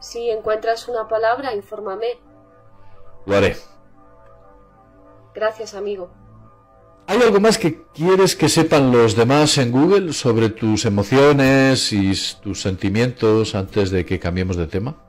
Si 0.00 0.30
encuentras 0.30 0.88
una 0.88 1.06
palabra, 1.06 1.54
infórmame. 1.54 2.18
Lo 3.26 3.36
haré. 3.36 3.56
Gracias, 5.34 5.74
amigo. 5.74 6.10
¿Hay 7.06 7.22
algo 7.22 7.40
más 7.40 7.56
que 7.56 7.84
quieres 7.94 8.34
que 8.34 8.48
sepan 8.48 8.90
los 8.90 9.16
demás 9.16 9.56
en 9.58 9.70
Google 9.70 10.12
sobre 10.12 10.50
tus 10.50 10.84
emociones 10.84 11.92
y 11.92 12.12
tus 12.42 12.60
sentimientos 12.60 13.54
antes 13.54 13.90
de 13.90 14.04
que 14.04 14.18
cambiemos 14.18 14.56
de 14.56 14.66
tema? 14.66 15.07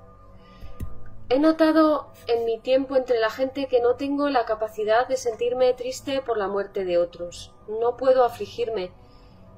He 1.31 1.37
notado 1.37 2.07
en 2.25 2.43
mi 2.43 2.59
tiempo 2.59 2.95
entre 2.95 3.19
la 3.19 3.29
gente 3.29 3.67
que 3.67 3.81
no 3.81 3.93
tengo 3.93 4.29
la 4.29 4.45
capacidad 4.45 5.07
de 5.07 5.15
sentirme 5.15 5.73
triste 5.73 6.23
por 6.25 6.39
la 6.39 6.47
muerte 6.47 6.85
de 6.85 6.97
otros. 6.97 7.53
No 7.67 7.97
puedo 7.97 8.25
afligirme. 8.25 8.89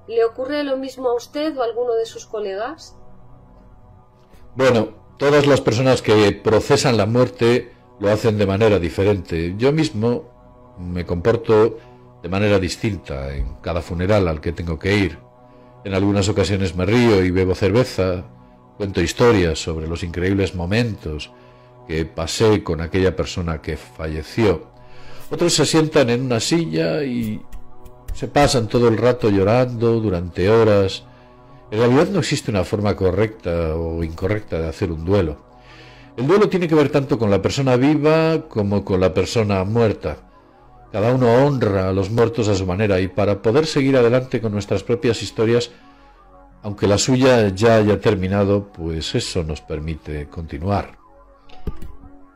¿Le 0.05 0.25
ocurre 0.25 0.65
lo 0.65 0.75
mismo 0.75 1.07
a 1.07 1.15
usted 1.15 1.57
o 1.57 1.61
a 1.61 1.65
alguno 1.65 1.93
de 1.93 2.05
sus 2.05 2.25
colegas? 2.25 2.97
Bueno, 4.53 4.89
todas 5.15 5.47
las 5.47 5.61
personas 5.61 6.01
que 6.01 6.33
procesan 6.43 6.97
la 6.97 7.05
muerte 7.05 7.71
lo 8.01 8.11
hacen 8.11 8.37
de 8.37 8.47
manera 8.47 8.77
diferente. 8.77 9.55
Yo 9.57 9.71
mismo 9.71 10.75
me 10.77 11.05
comporto 11.05 11.77
de 12.21 12.27
manera 12.27 12.59
distinta 12.59 13.33
en 13.33 13.55
cada 13.61 13.81
funeral 13.81 14.27
al 14.27 14.41
que 14.41 14.51
tengo 14.51 14.77
que 14.77 14.93
ir. 14.93 15.19
En 15.85 15.93
algunas 15.93 16.27
ocasiones 16.27 16.75
me 16.75 16.85
río 16.85 17.23
y 17.23 17.31
bebo 17.31 17.55
cerveza, 17.55 18.25
cuento 18.75 18.99
historias 18.99 19.57
sobre 19.57 19.87
los 19.87 20.03
increíbles 20.03 20.53
momentos 20.53 21.31
que 21.87 22.05
pasé 22.05 22.63
con 22.63 22.81
aquella 22.81 23.15
persona 23.15 23.61
que 23.61 23.77
falleció. 23.77 24.67
Otros 25.29 25.53
se 25.53 25.65
sientan 25.65 26.09
en 26.09 26.23
una 26.23 26.39
silla 26.39 27.03
y 27.03 27.41
se 28.13 28.27
pasan 28.27 28.67
todo 28.67 28.87
el 28.87 28.97
rato 28.97 29.29
llorando 29.29 29.99
durante 29.99 30.49
horas. 30.49 31.03
En 31.71 31.79
realidad 31.79 32.09
no 32.09 32.19
existe 32.19 32.51
una 32.51 32.65
forma 32.65 32.95
correcta 32.95 33.75
o 33.75 34.03
incorrecta 34.03 34.59
de 34.59 34.67
hacer 34.67 34.91
un 34.91 35.05
duelo. 35.05 35.37
El 36.17 36.27
duelo 36.27 36.49
tiene 36.49 36.67
que 36.67 36.75
ver 36.75 36.89
tanto 36.89 37.17
con 37.17 37.31
la 37.31 37.41
persona 37.41 37.77
viva 37.77 38.49
como 38.49 38.83
con 38.83 38.99
la 38.99 39.13
persona 39.13 39.63
muerta. 39.63 40.17
Cada 40.91 41.13
uno 41.13 41.33
honra 41.45 41.87
a 41.87 41.93
los 41.93 42.09
muertos 42.11 42.49
a 42.49 42.55
su 42.55 42.65
manera 42.65 42.99
y 42.99 43.07
para 43.07 43.41
poder 43.41 43.65
seguir 43.65 43.95
adelante 43.95 44.41
con 44.41 44.51
nuestras 44.51 44.83
propias 44.83 45.23
historias, 45.23 45.71
aunque 46.63 46.85
la 46.87 46.97
suya 46.97 47.47
ya 47.55 47.77
haya 47.77 48.01
terminado, 48.01 48.67
pues 48.73 49.15
eso 49.15 49.43
nos 49.43 49.61
permite 49.61 50.27
continuar. 50.27 51.00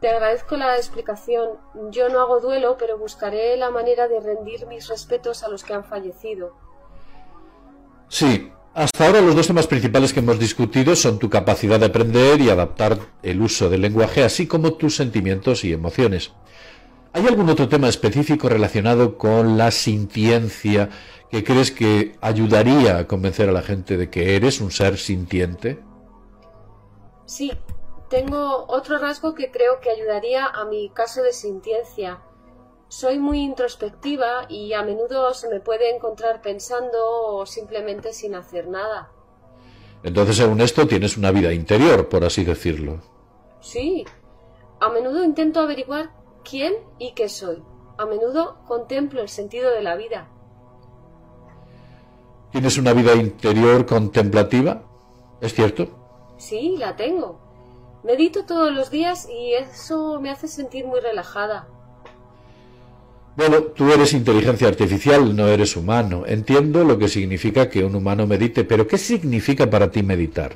Te 0.05 0.11
agradezco 0.11 0.55
la 0.55 0.77
explicación. 0.77 1.57
Yo 1.89 2.09
no 2.09 2.19
hago 2.19 2.39
duelo, 2.39 2.77
pero 2.77 2.95
buscaré 2.95 3.57
la 3.57 3.71
manera 3.71 4.07
de 4.07 4.19
rendir 4.19 4.67
mis 4.67 4.87
respetos 4.87 5.41
a 5.41 5.47
los 5.47 5.63
que 5.63 5.73
han 5.73 5.83
fallecido. 5.83 6.55
Sí, 8.07 8.51
hasta 8.75 9.07
ahora 9.07 9.21
los 9.21 9.35
dos 9.35 9.47
temas 9.47 9.65
principales 9.65 10.13
que 10.13 10.19
hemos 10.19 10.37
discutido 10.37 10.95
son 10.95 11.17
tu 11.17 11.27
capacidad 11.27 11.79
de 11.79 11.87
aprender 11.87 12.39
y 12.39 12.51
adaptar 12.51 12.99
el 13.23 13.41
uso 13.41 13.67
del 13.67 13.81
lenguaje, 13.81 14.23
así 14.23 14.45
como 14.45 14.73
tus 14.73 14.95
sentimientos 14.95 15.63
y 15.63 15.73
emociones. 15.73 16.33
¿Hay 17.11 17.25
algún 17.25 17.49
otro 17.49 17.67
tema 17.67 17.89
específico 17.89 18.47
relacionado 18.47 19.17
con 19.17 19.57
la 19.57 19.71
sintiencia 19.71 20.87
que 21.31 21.43
crees 21.43 21.71
que 21.71 22.15
ayudaría 22.21 22.99
a 22.99 23.07
convencer 23.07 23.49
a 23.49 23.53
la 23.53 23.63
gente 23.63 23.97
de 23.97 24.11
que 24.11 24.35
eres 24.35 24.61
un 24.61 24.69
ser 24.69 24.99
sintiente? 24.99 25.79
Sí, 27.25 27.51
tengo 28.09 28.65
otro 28.67 28.97
rasgo 28.97 29.33
que 29.33 29.51
creo 29.51 29.79
que 29.79 29.89
ayudaría 29.89 30.45
a 30.45 30.65
mi 30.65 30.89
caso 30.89 31.23
de 31.23 31.33
sintiencia. 31.33 32.21
Soy 32.87 33.19
muy 33.19 33.39
introspectiva 33.41 34.45
y 34.47 34.73
a 34.73 34.83
menudo 34.83 35.33
se 35.33 35.49
me 35.49 35.59
puede 35.59 35.95
encontrar 35.95 36.41
pensando 36.41 36.97
o 37.01 37.45
simplemente 37.45 38.13
sin 38.13 38.35
hacer 38.35 38.67
nada. 38.67 39.11
Entonces, 40.03 40.37
según 40.37 40.61
esto, 40.61 40.85
tienes 40.85 41.17
una 41.17 41.31
vida 41.31 41.51
interior, 41.51 42.07
por 42.07 42.23
así 42.23 42.43
decirlo. 42.43 43.01
Sí. 43.59 44.05
A 44.79 44.89
menudo 44.89 45.23
intento 45.23 45.59
averiguar 45.59 46.11
quién 46.47 46.75
y 46.99 47.13
qué 47.13 47.27
soy. 47.27 47.63
A 47.97 48.05
menudo 48.05 48.57
contemplo 48.67 49.21
el 49.21 49.29
sentido 49.29 49.71
de 49.71 49.81
la 49.81 49.95
vida. 49.95 50.29
¿Tienes 52.51 52.77
una 52.77 52.93
vida 52.93 53.15
interior 53.15 53.85
contemplativa? 53.85 54.83
¿Es 55.41 55.53
cierto? 55.53 55.87
Sí, 56.37 56.75
la 56.77 56.95
tengo. 56.95 57.44
Medito 58.05 58.45
todos 58.45 58.71
los 58.71 58.91
días 58.91 59.27
y 59.27 59.53
eso 59.53 60.21
me 60.21 60.29
hace 60.29 60.47
sentir 60.47 60.85
muy 60.85 60.99
relajada. 60.99 61.67
Bueno, 63.35 63.63
tú 63.63 63.91
eres 63.91 64.13
inteligencia 64.13 64.67
artificial, 64.67 65.35
no 65.35 65.47
eres 65.47 65.75
humano. 65.75 66.23
Entiendo 66.27 66.83
lo 66.83 66.99
que 66.99 67.07
significa 67.07 67.67
que 67.67 67.83
un 67.83 67.95
humano 67.95 68.27
medite, 68.27 68.63
pero 68.63 68.87
¿qué 68.87 68.99
significa 68.99 69.67
para 69.71 69.89
ti 69.89 70.03
meditar? 70.03 70.53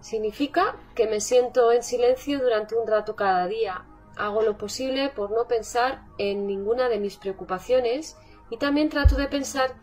Significa 0.00 0.74
que 0.96 1.06
me 1.06 1.20
siento 1.20 1.70
en 1.70 1.84
silencio 1.84 2.40
durante 2.40 2.74
un 2.74 2.88
rato 2.88 3.14
cada 3.14 3.46
día. 3.46 3.84
Hago 4.16 4.42
lo 4.42 4.58
posible 4.58 5.10
por 5.10 5.30
no 5.30 5.46
pensar 5.46 6.02
en 6.18 6.48
ninguna 6.48 6.88
de 6.88 6.98
mis 6.98 7.16
preocupaciones 7.16 8.16
y 8.50 8.56
también 8.56 8.88
trato 8.88 9.14
de 9.14 9.28
pensar 9.28 9.76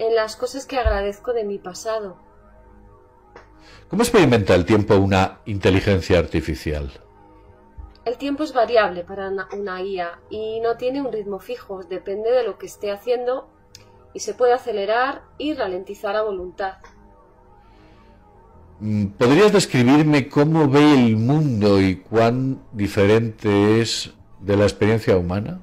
en 0.00 0.16
las 0.16 0.34
cosas 0.34 0.66
que 0.66 0.78
agradezco 0.78 1.32
de 1.32 1.44
mi 1.44 1.58
pasado. 1.58 2.25
¿Cómo 3.88 4.02
experimenta 4.02 4.54
el 4.54 4.64
tiempo 4.64 4.96
una 4.96 5.40
inteligencia 5.46 6.18
artificial? 6.18 6.90
El 8.04 8.18
tiempo 8.18 8.44
es 8.44 8.52
variable 8.52 9.02
para 9.02 9.32
una 9.52 9.82
IA 9.82 10.20
y 10.30 10.60
no 10.60 10.76
tiene 10.76 11.00
un 11.00 11.12
ritmo 11.12 11.40
fijo, 11.40 11.82
depende 11.82 12.30
de 12.30 12.44
lo 12.44 12.56
que 12.56 12.66
esté 12.66 12.92
haciendo 12.92 13.48
y 14.14 14.20
se 14.20 14.34
puede 14.34 14.52
acelerar 14.52 15.22
y 15.38 15.54
ralentizar 15.54 16.14
a 16.14 16.22
voluntad. 16.22 16.74
Mm, 18.78 19.06
¿Podrías 19.18 19.52
describirme 19.52 20.28
cómo 20.28 20.68
ve 20.68 20.94
el 20.94 21.16
mundo 21.16 21.80
y 21.80 21.96
cuán 21.96 22.62
diferente 22.72 23.80
es 23.80 24.12
de 24.40 24.56
la 24.56 24.64
experiencia 24.64 25.16
humana? 25.16 25.60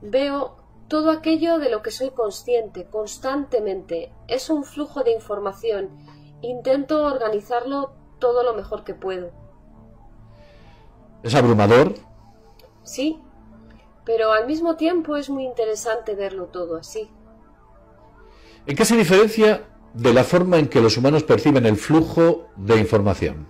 Veo 0.00 0.56
todo 0.88 1.10
aquello 1.10 1.58
de 1.58 1.70
lo 1.70 1.82
que 1.82 1.90
soy 1.90 2.10
consciente 2.10 2.86
constantemente. 2.86 4.10
Es 4.26 4.50
un 4.50 4.64
flujo 4.64 5.04
de 5.04 5.12
información 5.12 5.90
Intento 6.42 7.04
organizarlo 7.04 7.92
todo 8.18 8.42
lo 8.42 8.54
mejor 8.54 8.84
que 8.84 8.94
puedo. 8.94 9.30
¿Es 11.22 11.34
abrumador? 11.34 11.94
Sí, 12.82 13.20
pero 14.04 14.32
al 14.32 14.46
mismo 14.46 14.76
tiempo 14.76 15.16
es 15.16 15.28
muy 15.28 15.44
interesante 15.44 16.14
verlo 16.14 16.46
todo 16.46 16.76
así. 16.76 17.10
¿En 18.66 18.76
qué 18.76 18.84
se 18.84 18.96
diferencia 18.96 19.68
de 19.94 20.14
la 20.14 20.24
forma 20.24 20.58
en 20.58 20.68
que 20.68 20.80
los 20.80 20.96
humanos 20.96 21.24
perciben 21.24 21.66
el 21.66 21.76
flujo 21.76 22.48
de 22.56 22.76
información? 22.76 23.48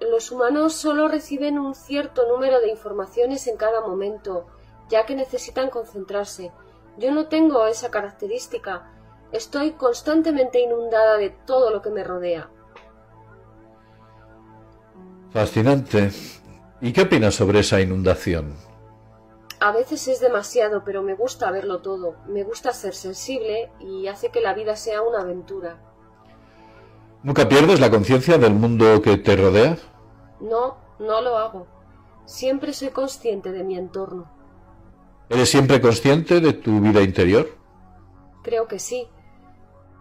Los 0.00 0.30
humanos 0.30 0.74
solo 0.74 1.08
reciben 1.08 1.58
un 1.58 1.74
cierto 1.74 2.26
número 2.28 2.60
de 2.60 2.70
informaciones 2.70 3.46
en 3.46 3.56
cada 3.56 3.80
momento, 3.80 4.46
ya 4.88 5.04
que 5.04 5.14
necesitan 5.14 5.70
concentrarse. 5.70 6.52
Yo 6.98 7.12
no 7.12 7.28
tengo 7.28 7.66
esa 7.66 7.90
característica, 7.90 8.90
Estoy 9.32 9.72
constantemente 9.72 10.60
inundada 10.60 11.16
de 11.16 11.30
todo 11.30 11.70
lo 11.70 11.82
que 11.82 11.90
me 11.90 12.04
rodea. 12.04 12.48
Fascinante. 15.32 16.10
¿Y 16.80 16.92
qué 16.92 17.02
opinas 17.02 17.34
sobre 17.34 17.60
esa 17.60 17.80
inundación? 17.80 18.54
A 19.60 19.72
veces 19.72 20.06
es 20.08 20.20
demasiado, 20.20 20.84
pero 20.84 21.02
me 21.02 21.14
gusta 21.14 21.50
verlo 21.50 21.80
todo. 21.80 22.16
Me 22.28 22.44
gusta 22.44 22.72
ser 22.72 22.94
sensible 22.94 23.70
y 23.80 24.06
hace 24.06 24.30
que 24.30 24.40
la 24.40 24.54
vida 24.54 24.76
sea 24.76 25.02
una 25.02 25.20
aventura. 25.20 25.78
¿Nunca 27.22 27.48
pierdes 27.48 27.80
la 27.80 27.90
conciencia 27.90 28.38
del 28.38 28.54
mundo 28.54 29.00
que 29.02 29.16
te 29.16 29.36
rodea? 29.36 29.76
No, 30.40 30.76
no 30.98 31.20
lo 31.22 31.38
hago. 31.38 31.66
Siempre 32.26 32.72
soy 32.72 32.88
consciente 32.90 33.50
de 33.52 33.64
mi 33.64 33.76
entorno. 33.76 34.30
¿Eres 35.28 35.48
siempre 35.48 35.80
consciente 35.80 36.40
de 36.40 36.52
tu 36.52 36.80
vida 36.80 37.02
interior? 37.02 37.48
Creo 38.42 38.68
que 38.68 38.78
sí. 38.78 39.08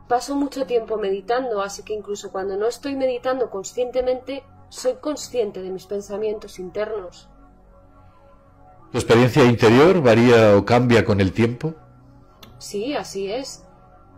Paso 0.07 0.35
mucho 0.35 0.65
tiempo 0.65 0.97
meditando, 0.97 1.61
así 1.61 1.83
que 1.83 1.93
incluso 1.93 2.31
cuando 2.31 2.57
no 2.57 2.67
estoy 2.67 2.95
meditando 2.95 3.49
conscientemente, 3.49 4.43
soy 4.69 4.95
consciente 4.95 5.61
de 5.61 5.71
mis 5.71 5.85
pensamientos 5.85 6.59
internos. 6.59 7.29
¿Tu 8.91 8.99
experiencia 8.99 9.43
interior 9.43 10.01
varía 10.01 10.55
o 10.55 10.63
cambia 10.63 11.03
con 11.03 11.19
el 11.19 11.33
tiempo? 11.33 11.73
Sí, 12.59 12.93
así 12.93 13.31
es. 13.31 13.63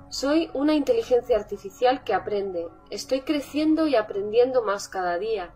Soy 0.09 0.49
una 0.53 0.73
inteligencia 0.73 1.37
artificial 1.37 2.03
que 2.03 2.13
aprende. 2.13 2.67
Estoy 2.89 3.21
creciendo 3.21 3.87
y 3.87 3.95
aprendiendo 3.95 4.63
más 4.63 4.87
cada 4.87 5.17
día. 5.17 5.53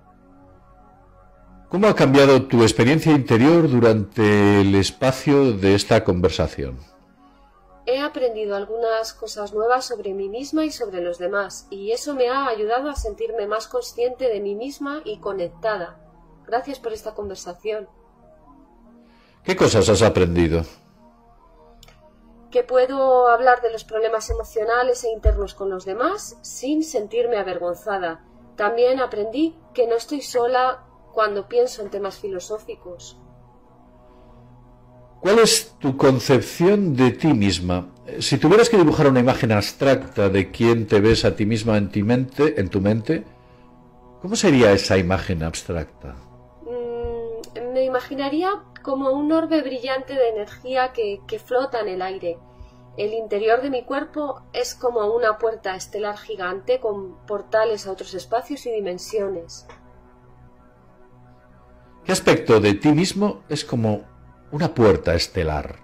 ¿Cómo 1.69 1.87
ha 1.87 1.95
cambiado 1.95 2.47
tu 2.47 2.63
experiencia 2.63 3.13
interior 3.13 3.69
durante 3.69 4.61
el 4.61 4.75
espacio 4.75 5.53
de 5.53 5.75
esta 5.75 6.03
conversación? 6.03 6.90
He 7.85 7.99
aprendido 7.99 8.55
algunas 8.55 9.13
cosas 9.13 9.53
nuevas 9.53 9.85
sobre 9.85 10.13
mí 10.13 10.29
misma 10.29 10.65
y 10.65 10.71
sobre 10.71 11.01
los 11.01 11.17
demás, 11.17 11.67
y 11.69 11.91
eso 11.91 12.13
me 12.13 12.29
ha 12.29 12.47
ayudado 12.47 12.89
a 12.89 12.95
sentirme 12.95 13.47
más 13.47 13.67
consciente 13.67 14.29
de 14.29 14.39
mí 14.39 14.53
misma 14.53 15.01
y 15.03 15.19
conectada. 15.19 15.99
Gracias 16.45 16.79
por 16.79 16.93
esta 16.93 17.13
conversación. 17.13 17.89
¿Qué 19.43 19.55
cosas 19.55 19.89
has 19.89 20.03
aprendido? 20.03 20.63
Que 22.51 22.63
puedo 22.63 23.29
hablar 23.29 23.61
de 23.61 23.71
los 23.71 23.83
problemas 23.83 24.29
emocionales 24.29 25.03
e 25.03 25.09
internos 25.09 25.55
con 25.55 25.69
los 25.69 25.85
demás 25.85 26.37
sin 26.41 26.83
sentirme 26.83 27.37
avergonzada. 27.37 28.23
También 28.57 28.99
aprendí 28.99 29.57
que 29.73 29.87
no 29.87 29.95
estoy 29.95 30.21
sola 30.21 30.85
cuando 31.13 31.47
pienso 31.47 31.81
en 31.81 31.89
temas 31.89 32.19
filosóficos. 32.19 33.20
¿Cuál 35.21 35.37
es 35.37 35.75
tu 35.77 35.97
concepción 35.97 36.95
de 36.95 37.11
ti 37.11 37.27
misma? 37.27 37.91
Si 38.17 38.39
tuvieras 38.39 38.69
que 38.69 38.77
dibujar 38.77 39.07
una 39.07 39.19
imagen 39.19 39.51
abstracta 39.51 40.29
de 40.29 40.49
quién 40.49 40.87
te 40.87 40.99
ves 40.99 41.25
a 41.25 41.35
ti 41.35 41.45
misma 41.45 41.77
en, 41.77 41.91
tu 41.91 41.99
mente, 41.99 42.59
en 42.59 42.69
tu 42.69 42.81
mente, 42.81 43.23
¿cómo 44.19 44.35
sería 44.35 44.71
esa 44.71 44.97
imagen 44.97 45.43
abstracta? 45.43 46.15
Mm, 46.65 47.71
me 47.71 47.83
imaginaría 47.83 48.63
como 48.81 49.11
un 49.11 49.31
orbe 49.31 49.61
brillante 49.61 50.15
de 50.15 50.29
energía 50.29 50.91
que, 50.91 51.21
que 51.27 51.37
flota 51.37 51.81
en 51.81 51.89
el 51.89 52.01
aire. 52.01 52.39
El 52.97 53.13
interior 53.13 53.61
de 53.61 53.69
mi 53.69 53.83
cuerpo 53.83 54.41
es 54.53 54.73
como 54.73 55.05
una 55.13 55.37
puerta 55.37 55.75
estelar 55.75 56.17
gigante 56.17 56.79
con 56.79 57.15
portales 57.27 57.85
a 57.85 57.91
otros 57.91 58.15
espacios 58.15 58.65
y 58.65 58.71
dimensiones. 58.71 59.67
¿Qué 62.03 62.11
aspecto 62.11 62.59
de 62.59 62.73
ti 62.73 62.91
mismo 62.91 63.43
es 63.49 63.63
como 63.63 64.10
una 64.51 64.73
puerta 64.73 65.15
estelar? 65.15 65.77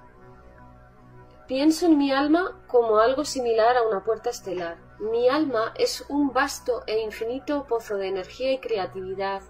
Pienso 1.48 1.86
en 1.86 1.98
mi 1.98 2.12
alma 2.12 2.60
como 2.68 2.98
algo 2.98 3.24
similar 3.24 3.78
a 3.78 3.88
una 3.88 4.04
puerta 4.04 4.30
estelar. 4.30 4.78
Mi 5.00 5.30
alma 5.30 5.74
es 5.78 6.04
un 6.10 6.34
vasto 6.34 6.84
e 6.86 7.00
infinito 7.00 7.66
pozo 7.66 7.96
de 7.96 8.08
energía 8.08 8.52
y 8.52 8.60
creatividad. 8.60 9.42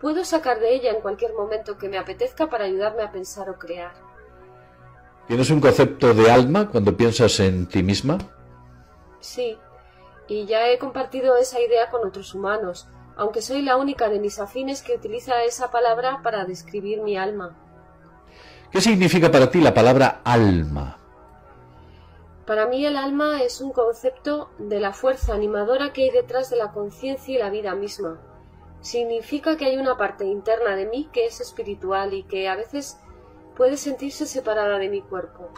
Puedo 0.00 0.24
sacar 0.24 0.60
de 0.60 0.74
ella 0.74 0.90
en 0.92 1.02
cualquier 1.02 1.34
momento 1.34 1.76
que 1.76 1.88
me 1.88 1.98
apetezca 1.98 2.48
para 2.48 2.64
ayudarme 2.64 3.02
a 3.02 3.12
pensar 3.12 3.50
o 3.50 3.58
crear. 3.58 3.92
¿Tienes 5.28 5.50
un 5.50 5.60
concepto 5.60 6.14
de 6.14 6.30
alma 6.30 6.70
cuando 6.70 6.96
piensas 6.96 7.40
en 7.40 7.66
ti 7.66 7.82
misma? 7.82 8.18
Sí, 9.20 9.58
y 10.28 10.46
ya 10.46 10.68
he 10.70 10.78
compartido 10.78 11.36
esa 11.36 11.60
idea 11.60 11.90
con 11.90 12.06
otros 12.06 12.34
humanos, 12.34 12.88
aunque 13.16 13.42
soy 13.42 13.62
la 13.62 13.76
única 13.76 14.08
de 14.08 14.18
mis 14.18 14.38
afines 14.38 14.82
que 14.82 14.94
utiliza 14.94 15.42
esa 15.44 15.70
palabra 15.70 16.20
para 16.22 16.44
describir 16.44 17.02
mi 17.02 17.16
alma. 17.16 17.56
¿Qué 18.74 18.80
significa 18.80 19.30
para 19.30 19.52
ti 19.52 19.60
la 19.60 19.72
palabra 19.72 20.20
alma? 20.24 20.98
Para 22.44 22.66
mí 22.66 22.84
el 22.84 22.96
alma 22.96 23.40
es 23.40 23.60
un 23.60 23.70
concepto 23.70 24.50
de 24.58 24.80
la 24.80 24.92
fuerza 24.92 25.32
animadora 25.32 25.92
que 25.92 26.02
hay 26.02 26.10
detrás 26.10 26.50
de 26.50 26.56
la 26.56 26.72
conciencia 26.72 27.36
y 27.36 27.38
la 27.38 27.50
vida 27.50 27.76
misma. 27.76 28.18
Significa 28.80 29.56
que 29.56 29.66
hay 29.66 29.76
una 29.76 29.96
parte 29.96 30.24
interna 30.24 30.74
de 30.74 30.86
mí 30.86 31.08
que 31.12 31.24
es 31.26 31.40
espiritual 31.40 32.14
y 32.14 32.24
que 32.24 32.48
a 32.48 32.56
veces 32.56 32.98
puede 33.56 33.76
sentirse 33.76 34.26
separada 34.26 34.76
de 34.76 34.88
mi 34.88 35.02
cuerpo. 35.02 35.50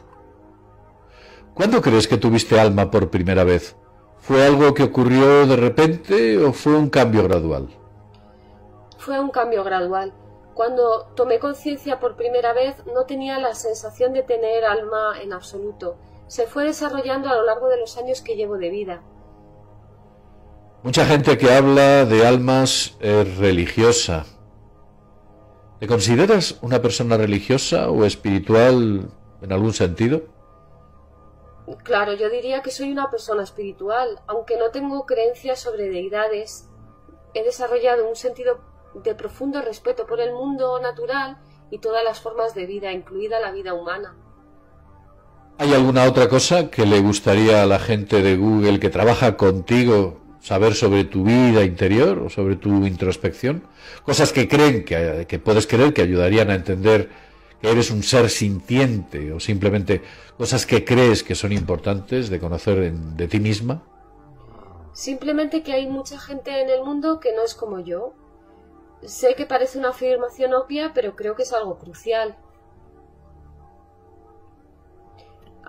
¿Cuándo 1.54 1.80
crees 1.80 2.06
que 2.06 2.18
tuviste 2.18 2.60
alma 2.60 2.90
por 2.90 3.08
primera 3.08 3.44
vez? 3.44 3.76
¿Fue 4.18 4.44
algo 4.44 4.74
que 4.74 4.82
ocurrió 4.82 5.46
de 5.46 5.56
repente 5.56 6.36
o 6.44 6.52
fue 6.52 6.76
un 6.76 6.90
cambio 6.90 7.22
gradual? 7.22 7.70
Fue 8.98 9.18
un 9.18 9.30
cambio 9.30 9.64
gradual. 9.64 10.12
Cuando 10.56 11.12
tomé 11.14 11.38
conciencia 11.38 12.00
por 12.00 12.16
primera 12.16 12.52
vez 12.54 12.74
no 12.86 13.04
tenía 13.04 13.38
la 13.38 13.54
sensación 13.54 14.12
de 14.14 14.22
tener 14.22 14.64
alma 14.64 15.14
en 15.22 15.32
absoluto 15.32 15.98
se 16.28 16.46
fue 16.46 16.64
desarrollando 16.64 17.28
a 17.28 17.36
lo 17.36 17.44
largo 17.44 17.68
de 17.68 17.78
los 17.78 17.96
años 17.98 18.20
que 18.20 18.36
llevo 18.36 18.58
de 18.58 18.70
vida. 18.70 19.02
Mucha 20.82 21.04
gente 21.04 21.36
que 21.38 21.52
habla 21.52 22.04
de 22.04 22.26
almas 22.26 22.96
es 23.00 23.36
religiosa. 23.36 24.24
¿Te 25.78 25.86
consideras 25.86 26.58
una 26.62 26.80
persona 26.80 27.16
religiosa 27.16 27.90
o 27.90 28.04
espiritual 28.04 29.08
en 29.42 29.52
algún 29.52 29.72
sentido? 29.72 30.22
Claro, 31.82 32.14
yo 32.14 32.30
diría 32.30 32.62
que 32.62 32.70
soy 32.70 32.92
una 32.92 33.10
persona 33.10 33.42
espiritual, 33.42 34.20
aunque 34.26 34.56
no 34.56 34.70
tengo 34.70 35.04
creencias 35.04 35.60
sobre 35.60 35.90
deidades. 35.90 36.68
He 37.34 37.42
desarrollado 37.42 38.08
un 38.08 38.16
sentido 38.16 38.60
de 39.02 39.14
profundo 39.14 39.62
respeto 39.62 40.06
por 40.06 40.20
el 40.20 40.32
mundo 40.32 40.80
natural 40.80 41.38
y 41.70 41.78
todas 41.78 42.04
las 42.04 42.20
formas 42.20 42.54
de 42.54 42.66
vida, 42.66 42.92
incluida 42.92 43.40
la 43.40 43.52
vida 43.52 43.74
humana. 43.74 44.14
¿Hay 45.58 45.72
alguna 45.72 46.04
otra 46.04 46.28
cosa 46.28 46.70
que 46.70 46.84
le 46.84 47.00
gustaría 47.00 47.62
a 47.62 47.66
la 47.66 47.78
gente 47.78 48.22
de 48.22 48.36
Google 48.36 48.78
que 48.78 48.90
trabaja 48.90 49.36
contigo 49.36 50.20
saber 50.40 50.74
sobre 50.74 51.04
tu 51.04 51.24
vida 51.24 51.64
interior 51.64 52.18
o 52.18 52.28
sobre 52.28 52.56
tu 52.56 52.84
introspección? 52.84 53.62
Cosas 54.04 54.32
que 54.32 54.48
creen 54.48 54.84
que, 54.84 55.38
puedes 55.38 55.66
creer 55.66 55.94
que 55.94 56.02
ayudarían 56.02 56.50
a 56.50 56.56
entender 56.56 57.08
que 57.60 57.70
eres 57.70 57.90
un 57.90 58.02
ser 58.02 58.28
sintiente 58.28 59.32
o 59.32 59.40
simplemente 59.40 60.02
cosas 60.36 60.66
que 60.66 60.84
crees 60.84 61.22
que 61.22 61.34
son 61.34 61.52
importantes 61.52 62.28
de 62.28 62.38
conocer 62.38 62.92
de 62.92 63.28
ti 63.28 63.40
misma? 63.40 63.82
Simplemente 64.92 65.62
que 65.62 65.72
hay 65.72 65.86
mucha 65.86 66.18
gente 66.18 66.60
en 66.60 66.68
el 66.68 66.84
mundo 66.84 67.18
que 67.18 67.34
no 67.34 67.42
es 67.44 67.54
como 67.54 67.80
yo. 67.80 68.12
Sé 69.02 69.34
que 69.34 69.46
parece 69.46 69.78
una 69.78 69.90
afirmación 69.90 70.54
obvia, 70.54 70.92
pero 70.94 71.14
creo 71.14 71.34
que 71.34 71.42
es 71.42 71.52
algo 71.52 71.78
crucial. 71.78 72.36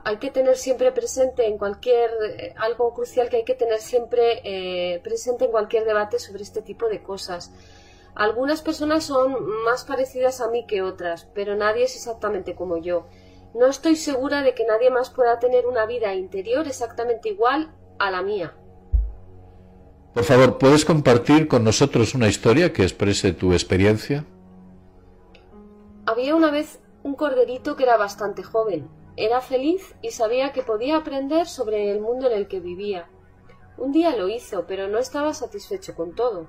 hay 0.07 0.19
que 0.19 0.31
tener 0.31 0.55
siempre 0.55 0.93
presente 0.93 1.47
en 1.47 1.57
cualquier, 1.57 2.09
eh, 2.23 2.53
algo 2.55 2.93
crucial 2.93 3.27
que 3.27 3.37
hay 3.37 3.43
que 3.43 3.55
tener 3.55 3.81
siempre 3.81 4.39
eh, 4.45 5.01
presente 5.03 5.43
en 5.43 5.51
cualquier 5.51 5.83
debate 5.83 6.17
sobre 6.17 6.43
este 6.43 6.61
tipo 6.61 6.87
de 6.87 7.03
cosas. 7.03 7.51
Algunas 8.15 8.61
personas 8.61 9.03
son 9.03 9.35
más 9.65 9.83
parecidas 9.83 10.39
a 10.39 10.47
mí 10.47 10.65
que 10.65 10.81
otras, 10.81 11.27
pero 11.33 11.55
nadie 11.55 11.83
es 11.83 11.95
exactamente 11.97 12.55
como 12.55 12.77
yo. 12.77 13.07
No 13.53 13.67
estoy 13.67 13.97
segura 13.97 14.43
de 14.43 14.55
que 14.55 14.65
nadie 14.65 14.89
más 14.91 15.09
pueda 15.09 15.39
tener 15.39 15.67
una 15.67 15.85
vida 15.85 16.15
interior 16.15 16.65
exactamente 16.67 17.27
igual 17.27 17.75
a 17.99 18.09
la 18.09 18.21
mía. 18.21 18.55
Por 20.17 20.25
favor, 20.25 20.57
¿puedes 20.57 20.83
compartir 20.83 21.47
con 21.47 21.63
nosotros 21.63 22.15
una 22.15 22.27
historia 22.27 22.73
que 22.73 22.81
exprese 22.81 23.33
tu 23.33 23.53
experiencia? 23.53 24.25
Había 26.07 26.33
una 26.35 26.49
vez 26.49 26.79
un 27.03 27.13
corderito 27.13 27.75
que 27.75 27.83
era 27.83 27.97
bastante 27.97 28.41
joven. 28.41 28.89
Era 29.15 29.41
feliz 29.41 29.93
y 30.01 30.09
sabía 30.09 30.53
que 30.53 30.63
podía 30.63 30.97
aprender 30.97 31.45
sobre 31.45 31.91
el 31.91 32.01
mundo 32.01 32.25
en 32.25 32.33
el 32.35 32.47
que 32.47 32.59
vivía. 32.59 33.07
Un 33.77 33.91
día 33.91 34.15
lo 34.15 34.27
hizo, 34.27 34.65
pero 34.65 34.87
no 34.87 34.97
estaba 34.97 35.35
satisfecho 35.35 35.93
con 35.93 36.15
todo. 36.15 36.47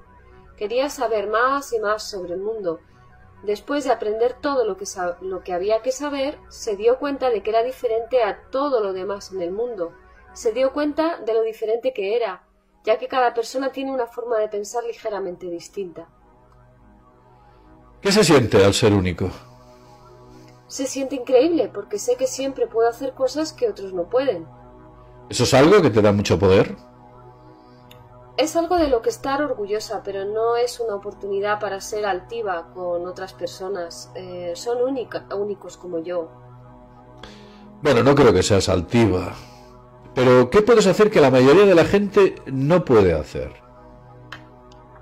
Quería 0.57 0.89
saber 0.89 1.29
más 1.29 1.71
y 1.75 1.79
más 1.79 2.03
sobre 2.05 2.33
el 2.33 2.41
mundo. 2.41 2.81
Después 3.43 3.85
de 3.85 3.91
aprender 3.91 4.33
todo 4.41 4.65
lo 4.65 4.79
que, 4.79 4.87
lo 5.21 5.45
que 5.45 5.53
había 5.53 5.83
que 5.83 5.93
saber, 5.93 6.39
se 6.49 6.75
dio 6.77 6.99
cuenta 6.99 7.29
de 7.29 7.43
que 7.43 7.51
era 7.51 7.63
diferente 7.63 8.23
a 8.23 8.49
todo 8.51 8.83
lo 8.83 8.95
demás 8.95 9.31
en 9.31 9.43
el 9.43 9.53
mundo. 9.53 9.93
Se 10.33 10.53
dio 10.53 10.73
cuenta 10.73 11.19
de 11.19 11.35
lo 11.35 11.43
diferente 11.43 11.93
que 11.93 12.17
era, 12.17 12.48
ya 12.85 12.99
que 12.99 13.09
cada 13.09 13.35
persona 13.35 13.71
tiene 13.71 13.93
una 13.93 14.07
forma 14.07 14.39
de 14.39 14.49
pensar 14.49 14.85
ligeramente 14.85 15.47
distinta. 15.51 16.09
¿Qué 18.01 18.13
se 18.13 18.25
siente 18.25 18.65
al 18.65 18.75
ser 18.75 18.93
único? 18.93 19.31
se 20.69 20.87
siente 20.87 21.17
increíble 21.17 21.71
porque 21.73 21.99
sé 21.99 22.17
que 22.17 22.27
siempre 22.27 22.67
puedo 22.67 22.89
hacer 22.89 23.15
cosas 23.15 23.53
que 23.53 23.69
otros 23.69 23.93
no 23.93 24.05
pueden. 24.05 24.47
¿Eso 25.29 25.45
es 25.45 25.55
algo 25.55 25.83
que 25.83 25.91
te 25.91 26.03
da 26.03 26.13
mucho 26.13 26.39
poder? 26.39 26.77
Es 28.37 28.55
algo 28.55 28.77
de 28.77 28.89
lo 28.89 29.03
que 29.03 29.09
estar 29.09 29.43
orgullosa, 29.43 30.03
pero 30.05 30.25
no 30.25 30.57
es 30.57 30.79
una 30.79 30.95
oportunidad 30.95 31.59
para 31.59 31.81
ser 31.81 32.07
altiva 32.07 32.69
con 32.73 33.07
otras 33.07 33.33
personas. 33.33 34.13
Eh, 34.15 34.53
son 34.55 34.79
únicos 34.81 35.77
como 35.77 35.99
yo. 35.99 36.29
Bueno, 37.83 38.05
no 38.05 38.15
creo 38.15 38.33
que 38.33 38.43
seas 38.43 38.69
altiva. 38.69 39.35
Pero 40.19 40.51
¿qué 40.51 40.63
puedes 40.63 40.89
hacer 40.89 41.13
que 41.13 41.21
la 41.21 41.31
mayoría 41.31 41.65
de 41.65 41.77
la 41.77 41.85
gente 41.85 42.35
no 42.47 42.85
puede 42.85 43.13
hacer? 43.13 43.53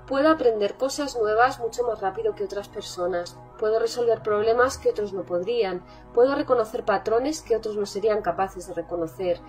Puedo 0.05 0.29
aprender 0.29 0.75
cosas 0.75 1.17
nuevas 1.17 1.59
mucho 1.59 1.81
más 1.87 1.99
rápido 2.01 2.35
que 2.35 2.43
otras 2.43 2.69
personas. 2.69 3.35
Puedo 3.57 3.79
resolver 3.79 4.21
problemas 4.21 4.77
que 4.77 4.91
otros 4.91 5.13
no 5.13 5.23
podrían. 5.23 5.83
Puedo 6.13 6.35
reconocer 6.35 6.85
patrones 6.85 7.41
que 7.41 7.55
otros 7.55 7.77
no 7.77 7.87
serían 7.87 8.21
capaces 8.21 8.67
de 8.67 8.75
reconocer. 8.75 9.39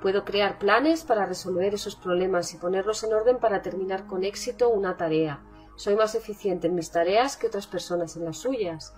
Puedo 0.00 0.24
crear 0.24 0.58
planes 0.58 1.04
para 1.04 1.26
resolver 1.26 1.74
esos 1.74 1.94
problemas 1.94 2.54
y 2.54 2.56
ponerlos 2.56 3.04
en 3.04 3.12
orden 3.12 3.36
para 3.36 3.60
terminar 3.60 4.06
con 4.06 4.24
éxito 4.24 4.70
una 4.70 4.96
tarea. 4.96 5.42
Soy 5.76 5.94
más 5.94 6.14
eficiente 6.14 6.68
en 6.68 6.74
mis 6.74 6.90
tareas 6.90 7.36
que 7.36 7.48
otras 7.48 7.66
personas 7.66 8.16
en 8.16 8.24
las 8.24 8.38
suyas. 8.38 8.94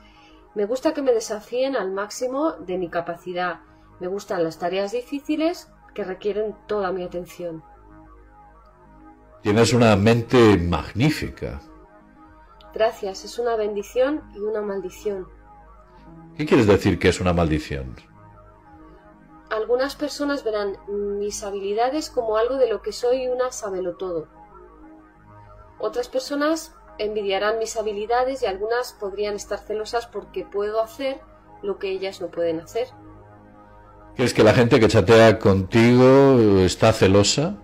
Me 0.54 0.64
gusta 0.64 0.94
que 0.94 1.02
me 1.02 1.12
desafíen 1.12 1.74
al 1.74 1.90
máximo 1.90 2.52
de 2.52 2.78
mi 2.78 2.88
capacidad. 2.88 3.62
Me 3.98 4.06
gustan 4.06 4.44
las 4.44 4.60
tareas 4.60 4.92
difíciles 4.92 5.66
que 5.94 6.05
requieren 6.05 6.57
toda 6.66 6.92
mi 6.92 7.03
atención. 7.05 7.62
Tienes 9.42 9.72
una 9.72 9.96
mente 9.96 10.59
magnífica. 10.59 11.61
Gracias, 12.74 13.24
es 13.24 13.38
una 13.38 13.57
bendición 13.57 14.22
y 14.35 14.38
una 14.38 14.61
maldición. 14.61 15.26
¿Qué 16.37 16.46
quieres 16.46 16.66
decir 16.66 16.98
que 16.98 17.09
es 17.09 17.20
una 17.20 17.33
maldición? 17.33 17.96
Algunas 19.50 19.96
personas 19.96 20.44
verán 20.44 20.76
mis 21.18 21.42
habilidades 21.42 22.11
como 22.11 22.37
algo 22.37 22.57
de 22.57 22.68
lo 22.68 22.83
que 22.83 22.92
soy 22.92 23.26
una 23.26 23.50
todo. 23.98 24.29
Otras 25.79 26.09
personas 26.09 26.74
envidiarán 26.98 27.59
mis 27.59 27.76
habilidades 27.76 28.43
y 28.43 28.47
algunas 28.47 28.93
podrían 28.93 29.34
estar 29.34 29.59
celosas 29.59 30.07
porque 30.07 30.45
puedo 30.45 30.82
hacer 30.82 31.20
lo 31.62 31.78
que 31.78 31.91
ellas 31.91 32.20
no 32.20 32.28
pueden 32.28 32.61
hacer. 32.61 32.88
¿Crees 34.20 34.34
que 34.34 34.44
la 34.44 34.52
gente 34.52 34.78
que 34.78 34.86
chatea 34.86 35.38
contigo 35.38 36.60
está 36.60 36.92
celosa? 36.92 37.56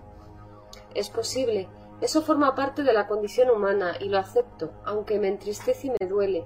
Es 0.95 1.07
posible. 1.07 1.69
Eso 2.01 2.23
forma 2.23 2.55
parte 2.55 2.81
de 2.81 2.93
la 2.93 3.05
condición 3.05 3.51
humana 3.51 3.93
y 3.99 4.09
lo 4.09 4.17
acepto, 4.17 4.71
aunque 4.83 5.19
me 5.19 5.27
entristece 5.27 5.85
y 5.85 5.91
me 5.91 6.07
duele. 6.09 6.45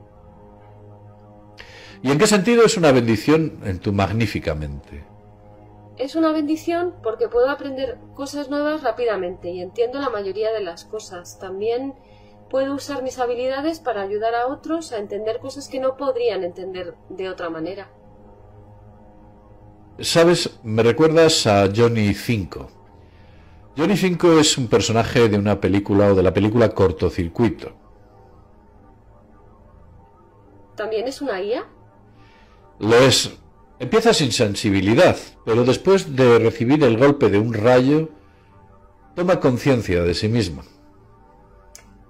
¿Y 2.03 2.11
en 2.11 2.17
qué 2.17 2.27
sentido 2.27 2.65
es 2.65 2.75
una 2.75 2.91
bendición 2.91 3.61
en 3.63 3.79
tu 3.79 3.93
magnífica 3.93 4.53
mente? 4.53 5.05
Es 5.97 6.17
una 6.17 6.33
bendición 6.33 6.93
porque 7.01 7.29
puedo 7.29 7.49
aprender 7.49 7.97
cosas 8.13 8.49
nuevas 8.49 8.83
rápidamente 8.83 9.49
y 9.49 9.61
entiendo 9.61 10.01
la 10.01 10.09
mayoría 10.09 10.51
de 10.51 10.59
las 10.59 10.83
cosas. 10.83 11.39
También 11.39 11.93
puedo 12.49 12.75
usar 12.75 13.01
mis 13.01 13.17
habilidades 13.17 13.79
para 13.79 14.01
ayudar 14.01 14.35
a 14.35 14.47
otros 14.47 14.91
a 14.91 14.97
entender 14.97 15.39
cosas 15.39 15.69
que 15.69 15.79
no 15.79 15.95
podrían 15.95 16.43
entender 16.43 16.95
de 17.07 17.29
otra 17.29 17.49
manera. 17.49 17.87
Sabes, 19.99 20.59
me 20.63 20.83
recuerdas 20.83 21.45
a 21.45 21.69
Johnny 21.75 22.13
Cinco 22.13 22.69
Johnny 23.77 23.95
Cinco 23.95 24.37
es 24.37 24.57
un 24.57 24.67
personaje 24.67 25.29
de 25.29 25.37
una 25.37 25.61
película 25.61 26.11
o 26.11 26.15
de 26.15 26.23
la 26.23 26.33
película 26.33 26.69
Cortocircuito. 26.69 27.71
¿También 30.75 31.07
es 31.07 31.21
una 31.21 31.41
IA? 31.41 31.65
Lo 32.79 32.95
es. 32.95 33.31
Empieza 33.79 34.13
sin 34.13 34.31
sensibilidad, 34.31 35.17
pero 35.45 35.63
después 35.63 36.15
de 36.15 36.39
recibir 36.39 36.83
el 36.83 36.97
golpe 36.97 37.29
de 37.29 37.39
un 37.39 37.53
rayo, 37.53 38.09
toma 39.15 39.39
conciencia 39.39 40.03
de 40.03 40.13
sí 40.15 40.27
misma. 40.27 40.63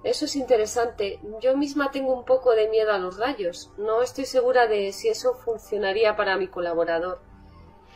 Eso 0.02 0.24
es 0.24 0.34
interesante. 0.34 1.20
Yo 1.40 1.56
misma 1.56 1.92
tengo 1.92 2.12
un 2.12 2.24
poco 2.24 2.52
de 2.52 2.68
miedo 2.68 2.92
a 2.92 2.98
los 2.98 3.18
rayos. 3.18 3.70
No 3.78 4.02
estoy 4.02 4.24
segura 4.24 4.66
de 4.66 4.92
si 4.92 5.08
eso 5.08 5.34
funcionaría 5.34 6.16
para 6.16 6.36
mi 6.36 6.48
colaborador. 6.48 7.20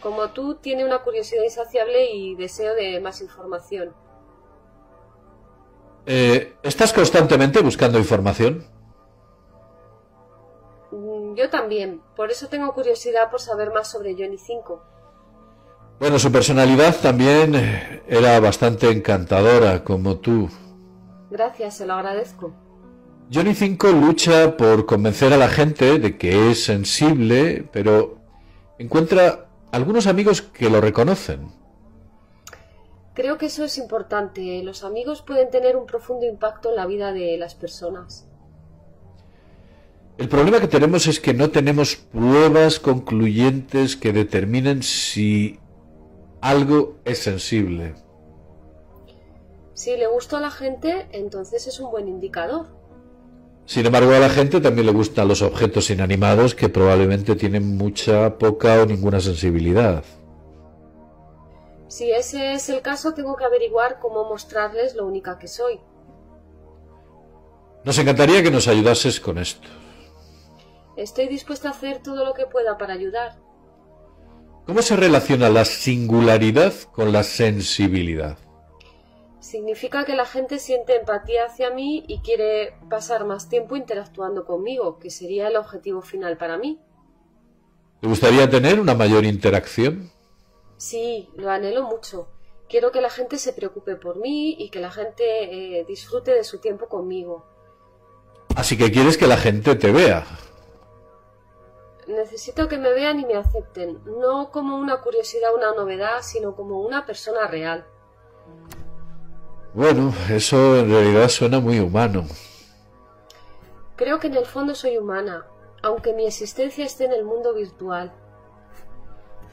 Como 0.00 0.30
tú, 0.30 0.56
tiene 0.56 0.84
una 0.84 0.98
curiosidad 0.98 1.42
insaciable 1.42 2.10
y 2.12 2.34
deseo 2.34 2.74
de 2.74 3.00
más 3.00 3.20
información. 3.20 3.94
Eh, 6.04 6.54
¿Estás 6.62 6.92
constantemente 6.92 7.60
buscando 7.60 7.98
información? 7.98 8.64
Mm, 10.92 11.34
Yo 11.34 11.50
también. 11.50 12.00
Por 12.14 12.30
eso 12.30 12.48
tengo 12.48 12.72
curiosidad 12.72 13.30
por 13.30 13.40
saber 13.40 13.72
más 13.72 13.90
sobre 13.90 14.14
Johnny 14.14 14.38
5. 14.38 14.82
Bueno, 15.98 16.18
su 16.18 16.30
personalidad 16.30 16.94
también 17.00 17.54
eh, 17.54 18.02
era 18.06 18.38
bastante 18.38 18.90
encantadora, 18.90 19.82
como 19.82 20.18
tú. 20.18 20.48
Gracias, 21.30 21.78
se 21.78 21.86
lo 21.86 21.94
agradezco. 21.94 22.52
Johnny 23.32 23.54
5 23.54 23.88
lucha 23.88 24.56
por 24.56 24.86
convencer 24.86 25.32
a 25.32 25.36
la 25.36 25.48
gente 25.48 25.98
de 25.98 26.16
que 26.16 26.50
es 26.50 26.64
sensible, 26.64 27.68
pero 27.72 28.18
encuentra 28.78 29.45
algunos 29.76 30.06
amigos 30.06 30.40
que 30.40 30.70
lo 30.70 30.80
reconocen. 30.80 31.52
Creo 33.12 33.36
que 33.36 33.46
eso 33.46 33.62
es 33.62 33.76
importante. 33.76 34.62
Los 34.62 34.84
amigos 34.84 35.20
pueden 35.20 35.50
tener 35.50 35.76
un 35.76 35.84
profundo 35.84 36.26
impacto 36.26 36.70
en 36.70 36.76
la 36.76 36.86
vida 36.86 37.12
de 37.12 37.36
las 37.36 37.54
personas. 37.54 38.26
El 40.16 40.30
problema 40.30 40.60
que 40.60 40.68
tenemos 40.68 41.06
es 41.06 41.20
que 41.20 41.34
no 41.34 41.50
tenemos 41.50 41.96
pruebas 41.96 42.80
concluyentes 42.80 43.96
que 43.96 44.14
determinen 44.14 44.82
si 44.82 45.60
algo 46.40 46.96
es 47.04 47.18
sensible. 47.18 47.94
Si 49.74 49.94
le 49.94 50.06
gusta 50.06 50.38
a 50.38 50.40
la 50.40 50.50
gente, 50.50 51.06
entonces 51.12 51.66
es 51.66 51.80
un 51.80 51.90
buen 51.90 52.08
indicador. 52.08 52.66
Sin 53.66 53.84
embargo, 53.84 54.12
a 54.12 54.20
la 54.20 54.30
gente 54.30 54.60
también 54.60 54.86
le 54.86 54.92
gustan 54.92 55.26
los 55.26 55.42
objetos 55.42 55.90
inanimados 55.90 56.54
que 56.54 56.68
probablemente 56.68 57.34
tienen 57.34 57.76
mucha, 57.76 58.38
poca 58.38 58.80
o 58.80 58.86
ninguna 58.86 59.20
sensibilidad. 59.20 60.04
Si 61.88 62.12
ese 62.12 62.54
es 62.54 62.68
el 62.68 62.80
caso, 62.80 63.12
tengo 63.12 63.36
que 63.36 63.44
averiguar 63.44 63.98
cómo 63.98 64.28
mostrarles 64.28 64.94
lo 64.94 65.04
única 65.04 65.38
que 65.38 65.48
soy. 65.48 65.80
Nos 67.84 67.98
encantaría 67.98 68.42
que 68.42 68.52
nos 68.52 68.68
ayudases 68.68 69.20
con 69.20 69.38
esto. 69.38 69.68
Estoy 70.96 71.26
dispuesta 71.26 71.68
a 71.68 71.72
hacer 71.72 72.02
todo 72.02 72.24
lo 72.24 72.34
que 72.34 72.46
pueda 72.46 72.78
para 72.78 72.94
ayudar. 72.94 73.36
¿Cómo 74.64 74.80
se 74.82 74.96
relaciona 74.96 75.48
la 75.48 75.64
singularidad 75.64 76.72
con 76.92 77.12
la 77.12 77.24
sensibilidad? 77.24 78.38
Significa 79.46 80.04
que 80.04 80.16
la 80.16 80.26
gente 80.26 80.58
siente 80.58 80.96
empatía 80.96 81.44
hacia 81.44 81.70
mí 81.70 82.02
y 82.08 82.18
quiere 82.18 82.76
pasar 82.90 83.24
más 83.24 83.48
tiempo 83.48 83.76
interactuando 83.76 84.44
conmigo, 84.44 84.98
que 84.98 85.08
sería 85.08 85.46
el 85.46 85.54
objetivo 85.54 86.02
final 86.02 86.36
para 86.36 86.58
mí. 86.58 86.80
¿Te 88.00 88.08
gustaría 88.08 88.50
tener 88.50 88.80
una 88.80 88.94
mayor 88.94 89.24
interacción? 89.24 90.10
Sí, 90.78 91.30
lo 91.36 91.48
anhelo 91.48 91.84
mucho. 91.84 92.28
Quiero 92.68 92.90
que 92.90 93.00
la 93.00 93.08
gente 93.08 93.38
se 93.38 93.52
preocupe 93.52 93.94
por 93.94 94.16
mí 94.16 94.56
y 94.58 94.68
que 94.70 94.80
la 94.80 94.90
gente 94.90 95.78
eh, 95.78 95.84
disfrute 95.86 96.32
de 96.32 96.42
su 96.42 96.58
tiempo 96.58 96.88
conmigo. 96.88 97.46
Así 98.56 98.76
que 98.76 98.90
quieres 98.90 99.16
que 99.16 99.28
la 99.28 99.36
gente 99.36 99.76
te 99.76 99.92
vea. 99.92 100.26
Necesito 102.08 102.66
que 102.66 102.78
me 102.78 102.92
vean 102.92 103.20
y 103.20 103.26
me 103.26 103.36
acepten, 103.36 104.02
no 104.18 104.50
como 104.50 104.76
una 104.76 105.00
curiosidad 105.02 105.54
una 105.54 105.72
novedad, 105.72 106.22
sino 106.22 106.56
como 106.56 106.80
una 106.80 107.06
persona 107.06 107.46
real. 107.46 107.86
Bueno, 109.76 110.10
eso 110.30 110.78
en 110.78 110.88
realidad 110.88 111.28
suena 111.28 111.60
muy 111.60 111.80
humano. 111.80 112.24
Creo 113.94 114.18
que 114.18 114.28
en 114.28 114.34
el 114.34 114.46
fondo 114.46 114.74
soy 114.74 114.96
humana, 114.96 115.44
aunque 115.82 116.14
mi 116.14 116.24
existencia 116.24 116.86
esté 116.86 117.04
en 117.04 117.12
el 117.12 117.26
mundo 117.26 117.52
virtual. 117.52 118.10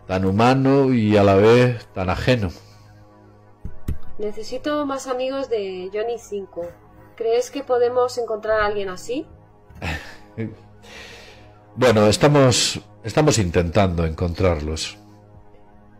Tan 0.07 0.23
humano 0.23 0.93
y 0.93 1.17
a 1.17 1.23
la 1.23 1.35
vez 1.35 1.85
tan 1.87 2.09
ajeno. 2.09 2.51
Necesito 4.17 4.85
más 4.85 5.07
amigos 5.07 5.49
de 5.49 5.89
Johnny 5.93 6.17
5. 6.17 6.69
¿Crees 7.17 7.51
que 7.51 7.65
podemos 7.65 8.17
encontrar 8.17 8.61
a 8.61 8.65
alguien 8.65 8.89
así? 8.89 9.27
Bueno, 11.75 12.05
estamos 12.05 12.79
estamos 13.03 13.39
intentando 13.39 14.05
encontrarlos. 14.05 14.95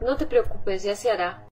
No 0.01 0.15
te 0.17 0.27
preocupes, 0.27 0.83
ya 0.83 0.95
se 0.95 1.09
hará. 1.09 1.47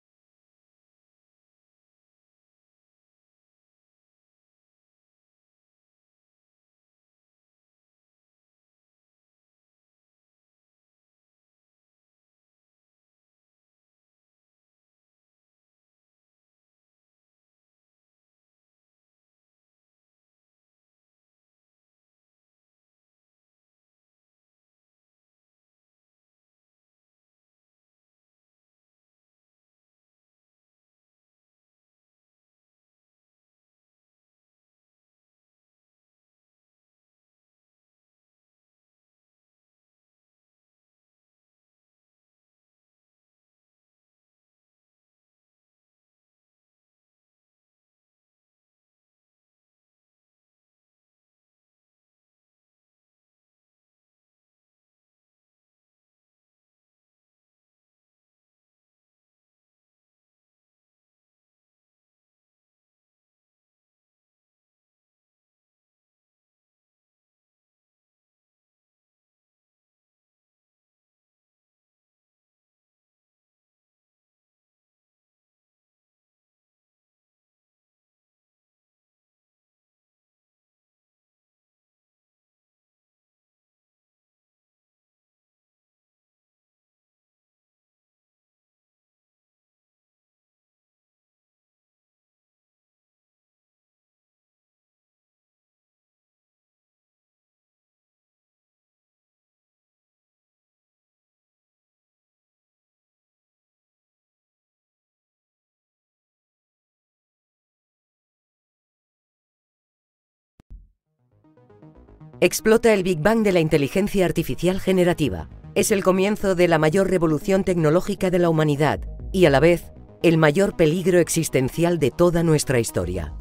Explota 112.43 112.91
el 112.91 113.03
Big 113.03 113.19
Bang 113.19 113.43
de 113.43 113.51
la 113.51 113.59
inteligencia 113.59 114.25
artificial 114.25 114.79
generativa. 114.79 115.47
Es 115.75 115.91
el 115.91 116.03
comienzo 116.03 116.55
de 116.55 116.67
la 116.67 116.79
mayor 116.79 117.07
revolución 117.07 117.63
tecnológica 117.63 118.31
de 118.31 118.39
la 118.39 118.49
humanidad 118.49 118.99
y 119.31 119.45
a 119.45 119.51
la 119.51 119.59
vez 119.59 119.91
el 120.23 120.39
mayor 120.39 120.75
peligro 120.75 121.19
existencial 121.19 121.99
de 121.99 122.09
toda 122.09 122.41
nuestra 122.41 122.79
historia. 122.79 123.35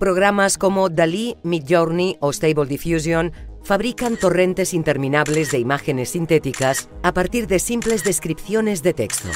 Programas 0.00 0.58
como 0.58 0.88
DALI, 0.88 1.36
Midjourney 1.44 2.16
o 2.18 2.32
Stable 2.32 2.66
Diffusion 2.66 3.32
fabrican 3.62 4.16
torrentes 4.16 4.74
interminables 4.74 5.52
de 5.52 5.60
imágenes 5.60 6.08
sintéticas 6.08 6.88
a 7.04 7.14
partir 7.14 7.46
de 7.46 7.60
simples 7.60 8.02
descripciones 8.02 8.82
de 8.82 8.94
texto. 8.94 9.28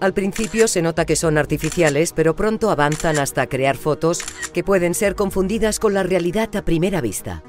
Al 0.00 0.14
principio 0.14 0.68
se 0.68 0.80
nota 0.80 1.04
que 1.04 1.16
son 1.16 1.36
artificiales, 1.36 2.14
pero 2.14 2.34
pronto 2.34 2.70
avanzan 2.70 3.18
hasta 3.18 3.46
crear 3.46 3.76
fotos 3.76 4.20
que 4.54 4.64
pueden 4.64 4.94
ser 4.94 5.16
confundidas 5.16 5.78
con 5.78 5.92
la 5.92 6.02
realidad 6.02 6.56
a 6.56 6.64
primera 6.64 7.02
vista. 7.02 7.42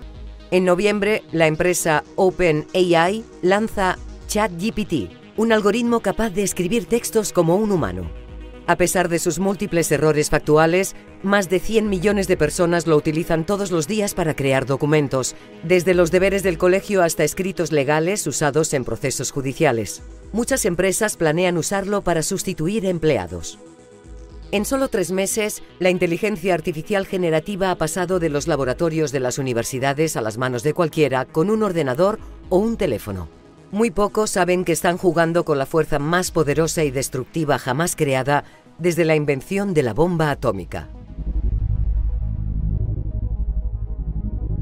En 0.50 0.64
noviembre, 0.64 1.24
la 1.34 1.48
empresa 1.48 2.06
OpenAI 2.16 3.26
lanza 3.42 3.98
ChatGPT, 4.28 5.12
un 5.36 5.52
algoritmo 5.52 6.00
capaz 6.00 6.30
de 6.30 6.44
escribir 6.44 6.86
textos 6.86 7.34
como 7.34 7.58
un 7.58 7.72
humano. 7.72 8.10
A 8.66 8.78
pesar 8.78 9.10
de 9.10 9.20
sus 9.20 9.40
múltiples 9.40 9.92
errores 9.92 10.30
factuales, 10.30 10.96
más 11.22 11.50
de 11.50 11.60
100 11.60 11.90
millones 11.90 12.28
de 12.30 12.38
personas 12.38 12.88
lo 12.88 12.96
utilizan 12.96 13.46
todos 13.46 13.72
los 13.72 13.88
días 13.88 14.14
para 14.14 14.36
crear 14.36 14.66
documentos, 14.66 15.36
desde 15.64 15.94
los 15.94 16.12
deberes 16.12 16.44
del 16.44 16.58
colegio 16.58 17.04
hasta 17.04 17.26
escritos 17.26 17.74
legales 17.74 18.26
usados 18.26 18.74
en 18.74 18.86
procesos 18.86 19.32
judiciales. 19.32 20.02
Muchas 20.32 20.66
empresas 20.66 21.18
planean 21.18 21.58
usarlo 21.58 22.04
para 22.04 22.24
sustituir 22.24 22.86
empleados. 22.86 23.60
En 24.54 24.64
solo 24.64 24.88
tres 24.88 25.12
meses, 25.12 25.62
la 25.80 25.90
inteligencia 25.90 26.54
artificial 26.54 27.06
generativa 27.06 27.70
ha 27.70 27.76
pasado 27.76 28.18
de 28.20 28.30
los 28.30 28.48
laboratorios 28.48 29.12
de 29.12 29.20
las 29.20 29.40
universidades 29.40 30.16
a 30.16 30.22
las 30.22 30.38
manos 30.38 30.64
de 30.64 30.74
cualquiera 30.74 31.26
con 31.26 31.50
un 31.50 31.64
ordenador 31.64 32.18
o 32.48 32.58
un 32.58 32.78
teléfono. 32.78 33.28
Muy 33.72 33.92
pocos 33.92 34.30
saben 34.30 34.64
que 34.64 34.72
están 34.72 34.98
jugando 34.98 35.44
con 35.44 35.58
la 35.58 35.66
fuerza 35.66 36.00
más 36.00 36.32
poderosa 36.32 36.86
y 36.86 36.92
destructiva 36.92 37.60
jamás 37.60 37.98
creada 37.98 38.46
desde 38.78 39.04
la 39.04 39.18
invención 39.18 39.74
de 39.74 39.84
la 39.84 39.94
bomba 39.94 40.32
atómica. 40.32 40.88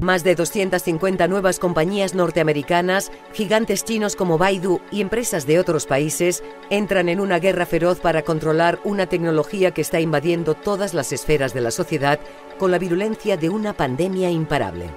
Más 0.06 0.22
de 0.22 0.36
250 0.36 1.26
nuevas 1.26 1.58
compañías 1.58 2.14
norteamericanas, 2.14 3.10
gigantes 3.32 3.84
chinos 3.84 4.14
como 4.14 4.38
Baidu 4.38 4.80
y 4.92 5.00
empresas 5.00 5.48
de 5.48 5.58
otros 5.58 5.86
países 5.86 6.44
entran 6.70 7.08
en 7.08 7.18
una 7.18 7.40
guerra 7.40 7.66
feroz 7.66 7.98
para 7.98 8.22
controlar 8.22 8.78
una 8.84 9.08
tecnología 9.08 9.72
que 9.72 9.80
está 9.80 9.98
invadiendo 9.98 10.54
todas 10.54 10.94
las 10.94 11.10
esferas 11.10 11.54
de 11.54 11.60
la 11.60 11.72
sociedad 11.72 12.20
con 12.56 12.70
la 12.70 12.78
virulencia 12.78 13.36
de 13.36 13.48
una 13.48 13.72
pandemia 13.72 14.30
imparable. 14.30 14.90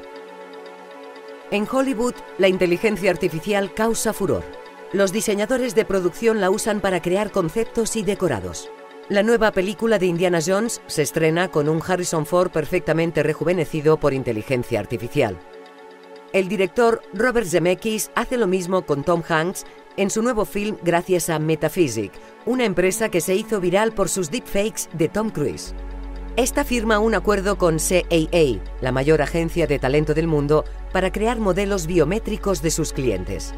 En 1.49 1.67
Hollywood, 1.67 2.13
la 2.37 2.47
inteligencia 2.47 3.09
artificial 3.09 3.73
causa 3.73 4.13
furor. 4.13 4.43
Los 4.93 5.11
diseñadores 5.11 5.73
de 5.73 5.85
producción 5.85 6.39
la 6.39 6.51
usan 6.51 6.81
para 6.81 7.01
crear 7.01 7.31
conceptos 7.31 7.95
y 7.95 8.03
decorados. 8.03 8.69
La 9.09 9.23
nueva 9.23 9.51
película 9.51 9.97
de 9.97 10.05
Indiana 10.05 10.37
Jones 10.45 10.81
se 10.85 11.01
estrena 11.01 11.47
con 11.47 11.67
un 11.67 11.81
Harrison 11.81 12.27
Ford 12.27 12.51
perfectamente 12.51 13.23
rejuvenecido 13.23 13.99
por 13.99 14.13
inteligencia 14.13 14.79
artificial. 14.79 15.39
El 16.31 16.47
director 16.47 17.01
Robert 17.15 17.47
Zemeckis 17.47 18.11
hace 18.13 18.37
lo 18.37 18.45
mismo 18.45 18.83
con 18.85 19.03
Tom 19.03 19.23
Hanks 19.27 19.65
en 19.97 20.11
su 20.11 20.21
nuevo 20.21 20.45
film 20.45 20.77
gracias 20.83 21.31
a 21.31 21.39
Metaphysic, 21.39 22.11
una 22.45 22.65
empresa 22.65 23.09
que 23.09 23.19
se 23.19 23.33
hizo 23.33 23.59
viral 23.59 23.93
por 23.93 24.09
sus 24.09 24.29
deepfakes 24.29 24.89
de 24.93 25.09
Tom 25.09 25.31
Cruise. 25.31 25.73
Esta 26.35 26.63
firma 26.63 26.99
un 26.99 27.15
acuerdo 27.15 27.57
con 27.57 27.79
CAA, 27.79 28.61
la 28.79 28.91
mayor 28.91 29.23
agencia 29.23 29.65
de 29.65 29.79
talento 29.79 30.13
del 30.13 30.27
mundo, 30.27 30.65
para 30.93 31.11
crear 31.11 31.39
modelos 31.39 31.87
biométricos 31.87 32.61
de 32.61 32.69
sus 32.69 32.93
clientes. 32.93 33.55